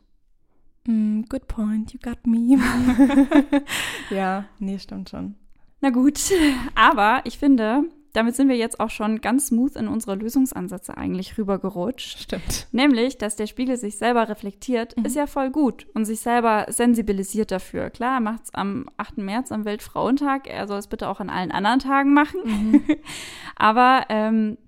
Mm, 0.87 1.23
good 1.29 1.49
point, 1.49 1.93
you 1.93 1.99
got 2.01 2.25
me. 2.27 2.59
ja, 4.11 4.45
nee, 4.61 4.79
stimmt 4.79 5.11
schon. 5.11 5.35
Na 5.81 5.91
gut, 5.91 6.21
aber 6.75 7.23
ich 7.25 7.39
finde, 7.39 7.83
damit 8.13 8.35
sind 8.35 8.49
wir 8.49 8.57
jetzt 8.57 8.81
auch 8.81 8.91
schon 8.91 9.21
ganz 9.21 9.49
smooth 9.49 9.77
in 9.77 9.89
unsere 9.89 10.17
Lösungsansätze 10.17 10.97
eigentlich 10.97 11.39
rübergerutscht. 11.39 12.21
Stimmt. 12.21 12.67
Nämlich, 12.73 13.19
dass 13.19 13.37
der 13.37 13.47
Spiegel 13.47 13.77
sich 13.77 13.99
selber 13.99 14.29
reflektiert, 14.29 14.97
mhm. 14.97 15.05
ist 15.05 15.17
ja 15.17 15.27
voll 15.27 15.51
gut 15.51 15.87
und 15.95 16.05
sich 16.05 16.21
selber 16.21 16.67
sensibilisiert 16.69 17.51
dafür. 17.51 17.91
Klar, 17.91 18.17
er 18.17 18.21
macht 18.21 18.45
es 18.45 18.55
am 18.55 18.87
8. 18.97 19.19
März, 19.19 19.53
am 19.53 19.65
Weltfrauentag. 19.65 20.47
Er 20.47 20.67
soll 20.67 20.79
es 20.79 20.89
bitte 20.89 21.09
auch 21.09 21.21
an 21.21 21.31
allen 21.31 21.53
anderen 21.53 21.79
Tagen 21.79 22.13
machen. 22.13 22.41
Mhm. 22.45 22.83
Aber 23.57 24.07
ähm, 24.09 24.59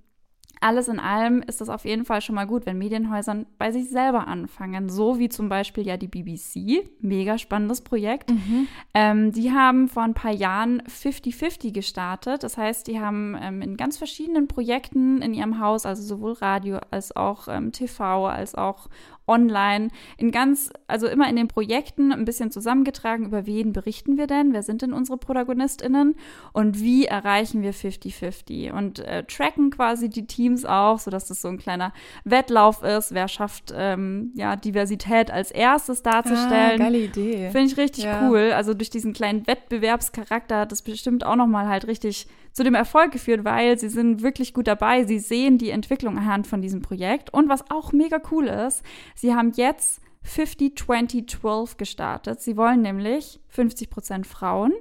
alles 0.62 0.88
in 0.88 1.00
allem 1.00 1.42
ist 1.42 1.60
es 1.60 1.68
auf 1.68 1.84
jeden 1.84 2.04
Fall 2.04 2.20
schon 2.20 2.34
mal 2.34 2.46
gut, 2.46 2.66
wenn 2.66 2.78
Medienhäusern 2.78 3.46
bei 3.58 3.72
sich 3.72 3.90
selber 3.90 4.28
anfangen, 4.28 4.88
so 4.88 5.18
wie 5.18 5.28
zum 5.28 5.48
Beispiel 5.48 5.86
ja 5.86 5.96
die 5.96 6.08
BBC, 6.08 6.88
mega 7.00 7.38
spannendes 7.38 7.80
Projekt. 7.80 8.30
Mhm. 8.30 8.68
Ähm, 8.94 9.32
die 9.32 9.52
haben 9.52 9.88
vor 9.88 10.04
ein 10.04 10.14
paar 10.14 10.32
Jahren 10.32 10.82
50-50 10.82 11.72
gestartet. 11.72 12.42
Das 12.42 12.56
heißt, 12.56 12.86
die 12.86 13.00
haben 13.00 13.36
ähm, 13.40 13.60
in 13.62 13.76
ganz 13.76 13.98
verschiedenen 13.98 14.48
Projekten 14.48 15.20
in 15.20 15.34
ihrem 15.34 15.58
Haus, 15.58 15.84
also 15.84 16.02
sowohl 16.02 16.32
Radio 16.32 16.78
als 16.90 17.14
auch 17.14 17.48
ähm, 17.48 17.72
TV, 17.72 18.26
als 18.26 18.54
auch 18.54 18.88
online, 19.26 19.88
in 20.16 20.30
ganz, 20.30 20.70
also 20.86 21.06
immer 21.06 21.28
in 21.28 21.36
den 21.36 21.48
Projekten 21.48 22.12
ein 22.12 22.24
bisschen 22.24 22.50
zusammengetragen, 22.50 23.26
über 23.26 23.46
wen 23.46 23.72
berichten 23.72 24.16
wir 24.16 24.26
denn, 24.26 24.52
wer 24.52 24.62
sind 24.62 24.82
denn 24.82 24.92
unsere 24.92 25.18
ProtagonistInnen 25.18 26.14
und 26.52 26.80
wie 26.80 27.06
erreichen 27.06 27.62
wir 27.62 27.74
50-50 27.74 28.72
und 28.72 28.98
äh, 29.00 29.24
tracken 29.24 29.70
quasi 29.70 30.08
die 30.08 30.26
Teams 30.26 30.64
auch, 30.64 30.98
sodass 30.98 31.26
das 31.26 31.40
so 31.40 31.48
ein 31.48 31.58
kleiner 31.58 31.92
Wettlauf 32.24 32.82
ist, 32.82 33.14
wer 33.14 33.28
schafft 33.28 33.72
ähm, 33.76 34.32
ja 34.34 34.56
Diversität 34.56 35.30
als 35.30 35.50
erstes 35.50 36.02
darzustellen. 36.02 36.80
Ah, 36.80 36.84
geile 36.84 36.98
Idee. 36.98 37.50
Finde 37.50 37.72
ich 37.72 37.76
richtig 37.76 38.04
ja. 38.04 38.28
cool. 38.28 38.52
Also 38.54 38.74
durch 38.74 38.90
diesen 38.90 39.12
kleinen 39.12 39.46
Wettbewerbscharakter 39.46 40.60
hat 40.60 40.72
das 40.72 40.82
bestimmt 40.82 41.24
auch 41.24 41.36
nochmal 41.36 41.68
halt 41.68 41.86
richtig 41.86 42.26
zu 42.52 42.64
dem 42.64 42.74
Erfolg 42.74 43.12
geführt, 43.12 43.44
weil 43.44 43.78
sie 43.78 43.88
sind 43.88 44.22
wirklich 44.22 44.52
gut 44.52 44.66
dabei. 44.66 45.04
Sie 45.04 45.18
sehen 45.18 45.58
die 45.58 45.70
Entwicklung 45.70 46.18
anhand 46.18 46.46
von 46.46 46.60
diesem 46.60 46.82
Projekt. 46.82 47.32
Und 47.32 47.48
was 47.48 47.70
auch 47.70 47.92
mega 47.92 48.20
cool 48.30 48.46
ist, 48.46 48.82
sie 49.14 49.34
haben 49.34 49.52
jetzt 49.54 50.00
50-20-12 50.26 51.76
gestartet. 51.76 52.40
Sie 52.40 52.56
wollen 52.56 52.82
nämlich 52.82 53.40
50 53.48 53.90
Prozent 53.90 54.26
Frauen, 54.26 54.72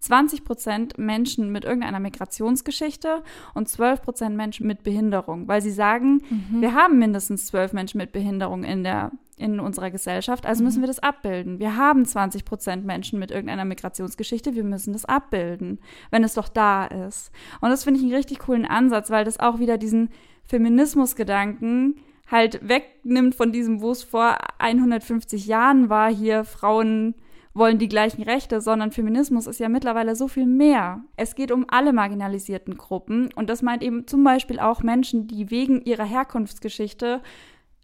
20 0.00 0.44
Prozent 0.44 0.98
Menschen 0.98 1.52
mit 1.52 1.64
irgendeiner 1.64 2.00
Migrationsgeschichte 2.00 3.22
und 3.54 3.68
12 3.68 4.02
Prozent 4.02 4.36
Menschen 4.36 4.66
mit 4.66 4.82
Behinderung, 4.82 5.46
weil 5.46 5.60
sie 5.60 5.70
sagen, 5.70 6.22
mhm. 6.30 6.60
wir 6.60 6.74
haben 6.74 6.98
mindestens 6.98 7.46
12 7.46 7.74
Menschen 7.74 7.98
mit 7.98 8.12
Behinderung 8.12 8.64
in 8.64 8.82
der 8.82 9.12
in 9.36 9.58
unserer 9.58 9.90
Gesellschaft, 9.90 10.44
also 10.44 10.62
müssen 10.62 10.80
mhm. 10.80 10.82
wir 10.82 10.88
das 10.88 10.98
abbilden. 10.98 11.58
Wir 11.58 11.76
haben 11.76 12.04
20 12.04 12.44
Prozent 12.44 12.84
Menschen 12.84 13.18
mit 13.18 13.30
irgendeiner 13.30 13.64
Migrationsgeschichte, 13.64 14.54
wir 14.54 14.64
müssen 14.64 14.92
das 14.92 15.06
abbilden, 15.06 15.80
wenn 16.10 16.24
es 16.24 16.34
doch 16.34 16.48
da 16.48 16.84
ist. 16.84 17.32
Und 17.62 17.70
das 17.70 17.84
finde 17.84 18.00
ich 18.00 18.04
einen 18.04 18.14
richtig 18.14 18.40
coolen 18.40 18.66
Ansatz, 18.66 19.08
weil 19.08 19.24
das 19.24 19.40
auch 19.40 19.58
wieder 19.58 19.78
diesen 19.78 20.10
Feminismusgedanken 20.44 21.96
halt 22.30 22.66
wegnimmt 22.66 23.34
von 23.34 23.52
diesem, 23.52 23.80
wo 23.80 23.90
es 23.90 24.02
vor 24.02 24.36
150 24.58 25.46
Jahren 25.46 25.88
war, 25.88 26.12
hier 26.12 26.44
Frauen 26.44 27.14
wollen 27.52 27.78
die 27.78 27.88
gleichen 27.88 28.22
Rechte, 28.22 28.60
sondern 28.60 28.92
Feminismus 28.92 29.48
ist 29.48 29.58
ja 29.58 29.68
mittlerweile 29.68 30.14
so 30.14 30.28
viel 30.28 30.46
mehr. 30.46 31.02
Es 31.16 31.34
geht 31.34 31.50
um 31.50 31.66
alle 31.68 31.92
marginalisierten 31.92 32.76
Gruppen 32.76 33.30
und 33.34 33.50
das 33.50 33.62
meint 33.62 33.82
eben 33.82 34.06
zum 34.06 34.22
Beispiel 34.22 34.60
auch 34.60 34.82
Menschen, 34.82 35.26
die 35.26 35.50
wegen 35.50 35.82
ihrer 35.82 36.04
Herkunftsgeschichte 36.04 37.20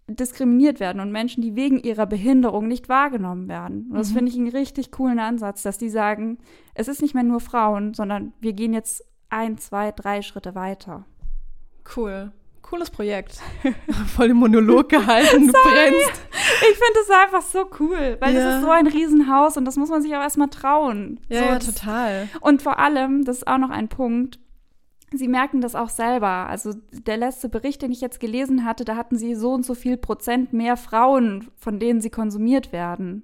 diskriminiert 0.07 0.79
werden 0.79 1.01
und 1.01 1.11
Menschen, 1.11 1.41
die 1.41 1.55
wegen 1.55 1.79
ihrer 1.79 2.05
Behinderung 2.05 2.69
nicht 2.69 2.87
wahrgenommen 2.87 3.49
werden. 3.49 3.87
Und 3.89 3.97
das 3.97 4.11
mhm. 4.11 4.15
finde 4.15 4.31
ich 4.31 4.37
einen 4.37 4.47
richtig 4.47 4.91
coolen 4.91 5.19
Ansatz, 5.19 5.63
dass 5.63 5.77
die 5.77 5.89
sagen, 5.89 6.37
es 6.73 6.87
ist 6.87 7.01
nicht 7.01 7.13
mehr 7.13 7.23
nur 7.23 7.41
Frauen, 7.41 7.93
sondern 7.93 8.31
wir 8.39 8.53
gehen 8.53 8.73
jetzt 8.73 9.03
ein, 9.29 9.57
zwei, 9.57 9.91
drei 9.91 10.21
Schritte 10.21 10.55
weiter. 10.55 11.05
Cool. 11.95 12.31
Cooles 12.69 12.89
Projekt. 12.89 13.39
Voll 14.15 14.31
im 14.31 14.37
Monolog 14.37 14.89
gehalten, 14.89 15.47
du 15.47 15.53
brennst. 15.53 16.21
Ich 16.31 16.77
finde 16.77 16.99
es 17.01 17.09
einfach 17.09 17.41
so 17.41 17.65
cool, 17.79 18.17
weil 18.19 18.35
ja. 18.35 18.57
ist 18.57 18.61
so 18.61 18.69
ein 18.69 18.87
Riesenhaus 18.87 19.55
und 19.55 19.65
das 19.65 19.77
muss 19.77 19.89
man 19.89 20.01
sich 20.01 20.13
auch 20.15 20.21
erstmal 20.21 20.49
trauen. 20.49 21.19
Ja, 21.29 21.39
so, 21.39 21.45
ja 21.45 21.59
total. 21.59 22.29
Und 22.41 22.61
vor 22.61 22.79
allem, 22.79 23.23
das 23.23 23.37
ist 23.37 23.47
auch 23.47 23.57
noch 23.57 23.69
ein 23.69 23.87
Punkt, 23.87 24.39
Sie 25.13 25.29
merken 25.29 25.61
das 25.61 25.73
auch 25.73 25.87
selber. 25.87 26.27
Also 26.27 26.73
der 26.91 27.15
letzte 27.15 27.47
Bericht, 27.47 27.81
den 27.81 27.93
ich 27.93 28.01
jetzt 28.01 28.19
gelesen 28.19 28.65
hatte, 28.65 28.83
da 28.83 28.97
hatten 28.97 29.17
sie 29.17 29.35
so 29.35 29.53
und 29.53 29.65
so 29.65 29.73
viel 29.73 29.95
Prozent 29.95 30.51
mehr 30.51 30.75
Frauen, 30.75 31.47
von 31.55 31.79
denen 31.79 32.01
sie 32.01 32.09
konsumiert 32.09 32.73
werden. 32.73 33.23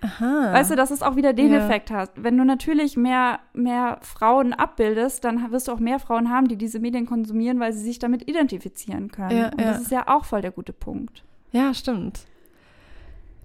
Aha. 0.00 0.52
Weißt 0.52 0.70
du, 0.70 0.76
dass 0.76 0.90
es 0.90 1.02
auch 1.02 1.16
wieder 1.16 1.32
den 1.32 1.52
ja. 1.52 1.64
Effekt 1.64 1.90
hat. 1.90 2.10
Wenn 2.16 2.36
du 2.36 2.44
natürlich 2.44 2.96
mehr, 2.96 3.40
mehr 3.52 3.98
Frauen 4.02 4.52
abbildest, 4.52 5.24
dann 5.24 5.50
wirst 5.50 5.68
du 5.68 5.72
auch 5.72 5.80
mehr 5.80 5.98
Frauen 5.98 6.30
haben, 6.30 6.48
die 6.48 6.56
diese 6.56 6.78
Medien 6.78 7.06
konsumieren, 7.06 7.58
weil 7.60 7.72
sie 7.72 7.82
sich 7.82 7.98
damit 7.98 8.28
identifizieren 8.28 9.10
können. 9.10 9.36
Ja, 9.36 9.48
und 9.50 9.60
ja. 9.60 9.72
das 9.72 9.82
ist 9.82 9.90
ja 9.90 10.08
auch 10.08 10.24
voll 10.24 10.42
der 10.42 10.52
gute 10.52 10.72
Punkt. 10.72 11.24
Ja, 11.52 11.74
stimmt. 11.74 12.26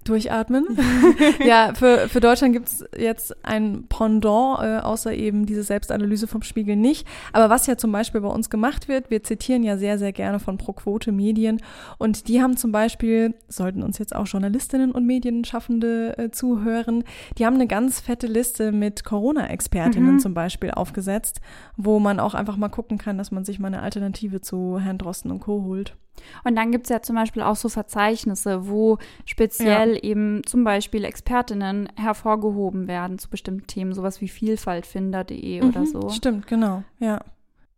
Durchatmen. 0.04 0.66
ja, 1.44 1.72
für, 1.74 2.08
für 2.08 2.20
Deutschland 2.20 2.52
gibt 2.52 2.68
es 2.68 2.84
jetzt 2.96 3.44
ein 3.44 3.86
Pendant, 3.88 4.60
äh, 4.62 4.78
außer 4.78 5.12
eben 5.12 5.46
diese 5.46 5.62
Selbstanalyse 5.62 6.26
vom 6.26 6.42
Spiegel 6.42 6.76
nicht. 6.76 7.06
Aber 7.32 7.50
was 7.50 7.66
ja 7.66 7.76
zum 7.76 7.92
Beispiel 7.92 8.20
bei 8.20 8.28
uns 8.28 8.50
gemacht 8.50 8.88
wird, 8.88 9.10
wir 9.10 9.22
zitieren 9.22 9.62
ja 9.62 9.76
sehr, 9.76 9.98
sehr 9.98 10.12
gerne 10.12 10.38
von 10.38 10.58
Pro-Quote 10.58 11.12
Medien 11.12 11.60
und 11.98 12.28
die 12.28 12.42
haben 12.42 12.56
zum 12.56 12.72
Beispiel, 12.72 13.34
sollten 13.48 13.82
uns 13.82 13.98
jetzt 13.98 14.14
auch 14.14 14.26
Journalistinnen 14.26 14.92
und 14.92 15.06
Medienschaffende 15.06 16.18
äh, 16.18 16.30
zuhören, 16.30 17.04
die 17.38 17.46
haben 17.46 17.54
eine 17.54 17.66
ganz 17.66 18.00
fette 18.00 18.26
Liste 18.26 18.72
mit 18.72 19.04
Corona-Expertinnen 19.04 20.14
mhm. 20.14 20.18
zum 20.20 20.34
Beispiel 20.34 20.70
aufgesetzt, 20.70 21.40
wo 21.76 21.98
man 21.98 22.20
auch 22.20 22.34
einfach 22.34 22.56
mal 22.56 22.68
gucken 22.68 22.98
kann, 22.98 23.18
dass 23.18 23.30
man 23.30 23.44
sich 23.44 23.58
mal 23.58 23.68
eine 23.68 23.82
Alternative 23.82 24.40
zu 24.40 24.78
Herrn 24.78 24.98
Drosten 24.98 25.30
und 25.30 25.40
Co. 25.40 25.62
holt. 25.62 25.96
Und 26.44 26.56
dann 26.56 26.72
gibt 26.72 26.86
es 26.86 26.90
ja 26.90 27.02
zum 27.02 27.16
Beispiel 27.16 27.42
auch 27.42 27.56
so 27.56 27.68
Verzeichnisse, 27.68 28.68
wo 28.68 28.98
speziell 29.24 29.94
ja. 29.94 30.02
eben 30.02 30.42
zum 30.44 30.64
Beispiel 30.64 31.04
Expertinnen 31.04 31.88
hervorgehoben 31.96 32.88
werden 32.88 33.18
zu 33.18 33.28
bestimmten 33.28 33.66
Themen, 33.66 33.92
sowas 33.92 34.20
wie 34.20 34.28
vielfaltfinder.de 34.28 35.62
mhm, 35.62 35.68
oder 35.68 35.86
so. 35.86 36.08
Stimmt, 36.10 36.46
genau, 36.46 36.84
ja. 36.98 37.20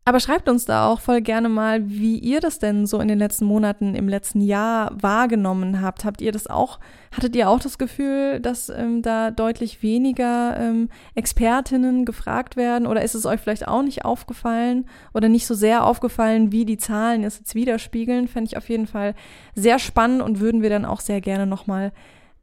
Aber 0.09 0.21
schreibt 0.21 0.49
uns 0.49 0.65
da 0.65 0.87
auch 0.87 1.01
voll 1.01 1.21
gerne 1.21 1.49
mal, 1.49 1.91
wie 1.91 2.17
ihr 2.21 2.39
das 2.39 2.61
denn 2.61 2.87
so 2.87 3.01
in 3.01 3.09
den 3.09 3.19
letzten 3.19 3.45
Monaten, 3.45 3.97
im 3.97 4.09
letzten 4.09 4.41
Jahr 4.41 4.93
wahrgenommen 5.03 5.83
habt. 5.83 6.05
Habt 6.05 6.21
ihr 6.21 6.31
das 6.31 6.47
auch, 6.47 6.79
hattet 7.11 7.35
ihr 7.35 7.51
auch 7.51 7.59
das 7.59 7.77
Gefühl, 7.77 8.39
dass 8.39 8.69
ähm, 8.69 9.03
da 9.03 9.33
deutlich 9.33 9.83
weniger 9.83 10.57
ähm, 10.61 10.91
Expertinnen 11.17 12.05
gefragt 12.05 12.55
werden? 12.55 12.87
Oder 12.87 13.03
ist 13.03 13.17
es 13.17 13.27
euch 13.27 13.41
vielleicht 13.41 13.67
auch 13.67 13.83
nicht 13.83 14.05
aufgefallen 14.05 14.87
oder 15.13 15.29
nicht 15.29 15.45
so 15.45 15.55
sehr 15.55 15.85
aufgefallen, 15.85 16.53
wie 16.53 16.65
die 16.65 16.79
Zahlen 16.79 17.25
es 17.25 17.39
jetzt 17.39 17.57
widerspiegeln? 17.57 18.29
Fände 18.29 18.47
ich 18.49 18.57
auf 18.57 18.69
jeden 18.69 18.87
Fall 18.87 19.17
sehr 19.57 19.81
spannend 19.81 20.23
und 20.23 20.39
würden 20.39 20.63
wir 20.63 20.71
dann 20.71 20.85
auch 20.85 21.01
sehr 21.01 21.21
gerne 21.21 21.49
nochmal 21.49 21.91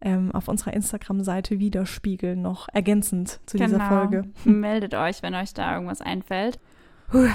ähm, 0.02 0.34
auf 0.34 0.50
unserer 0.50 0.74
Instagram-Seite 0.74 1.60
widerspiegeln, 1.60 2.42
noch 2.42 2.68
ergänzend 2.74 3.40
zu 3.46 3.58
genau. 3.58 3.70
dieser 3.70 3.88
Folge. 3.88 4.24
Meldet 4.44 4.96
euch, 4.96 5.24
wenn 5.24 5.34
euch 5.34 5.54
da 5.54 5.76
irgendwas 5.76 6.02
einfällt. 6.02 6.60
Puh. 7.10 7.30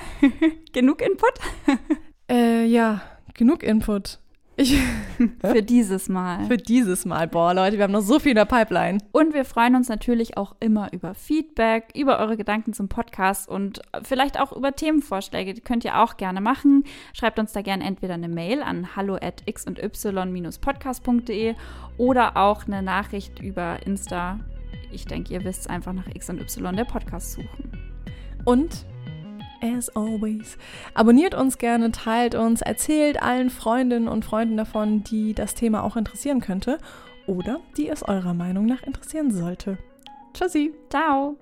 genug 0.72 1.02
Input? 1.02 1.32
äh, 2.30 2.64
ja, 2.64 3.02
genug 3.34 3.62
Input. 3.62 4.18
Ich 4.56 4.78
für 5.40 5.62
dieses 5.62 6.08
Mal. 6.08 6.44
Für 6.44 6.58
dieses 6.58 7.06
Mal. 7.06 7.26
Boah, 7.26 7.54
Leute, 7.54 7.78
wir 7.78 7.84
haben 7.84 7.92
noch 7.92 8.02
so 8.02 8.18
viel 8.18 8.32
in 8.32 8.36
der 8.36 8.44
Pipeline. 8.44 8.98
Und 9.12 9.32
wir 9.32 9.46
freuen 9.46 9.74
uns 9.74 9.88
natürlich 9.88 10.36
auch 10.36 10.54
immer 10.60 10.92
über 10.92 11.14
Feedback, 11.14 11.92
über 11.96 12.18
eure 12.18 12.36
Gedanken 12.36 12.74
zum 12.74 12.88
Podcast 12.88 13.48
und 13.48 13.80
vielleicht 14.02 14.38
auch 14.38 14.52
über 14.52 14.72
Themenvorschläge. 14.72 15.54
Die 15.54 15.62
könnt 15.62 15.84
ihr 15.84 16.00
auch 16.00 16.18
gerne 16.18 16.42
machen. 16.42 16.84
Schreibt 17.14 17.38
uns 17.38 17.52
da 17.52 17.62
gerne 17.62 17.84
entweder 17.84 18.14
eine 18.14 18.28
Mail 18.28 18.62
an 18.62 18.94
hallo 18.94 19.14
at 19.14 19.42
x 19.46 19.66
und 19.66 19.82
y-podcast.de 19.82 21.54
oder 21.96 22.36
auch 22.36 22.66
eine 22.66 22.82
Nachricht 22.82 23.40
über 23.40 23.78
Insta. 23.86 24.38
Ich 24.90 25.06
denke, 25.06 25.32
ihr 25.32 25.44
wisst 25.44 25.70
einfach 25.70 25.94
nach 25.94 26.08
x 26.14 26.28
und 26.28 26.40
y 26.40 26.76
der 26.76 26.84
Podcast 26.84 27.32
suchen. 27.32 27.72
Und 28.44 28.84
as 29.62 29.88
always. 29.90 30.58
Abonniert 30.94 31.34
uns 31.34 31.58
gerne, 31.58 31.92
teilt 31.92 32.34
uns, 32.34 32.60
erzählt 32.62 33.22
allen 33.22 33.50
Freundinnen 33.50 34.08
und 34.08 34.24
Freunden 34.24 34.56
davon, 34.56 35.04
die 35.04 35.34
das 35.34 35.54
Thema 35.54 35.84
auch 35.84 35.96
interessieren 35.96 36.40
könnte 36.40 36.78
oder 37.26 37.60
die 37.76 37.88
es 37.88 38.02
eurer 38.02 38.34
Meinung 38.34 38.66
nach 38.66 38.82
interessieren 38.82 39.30
sollte. 39.30 39.78
Tschüssi. 40.34 40.74
Ciao. 40.90 41.36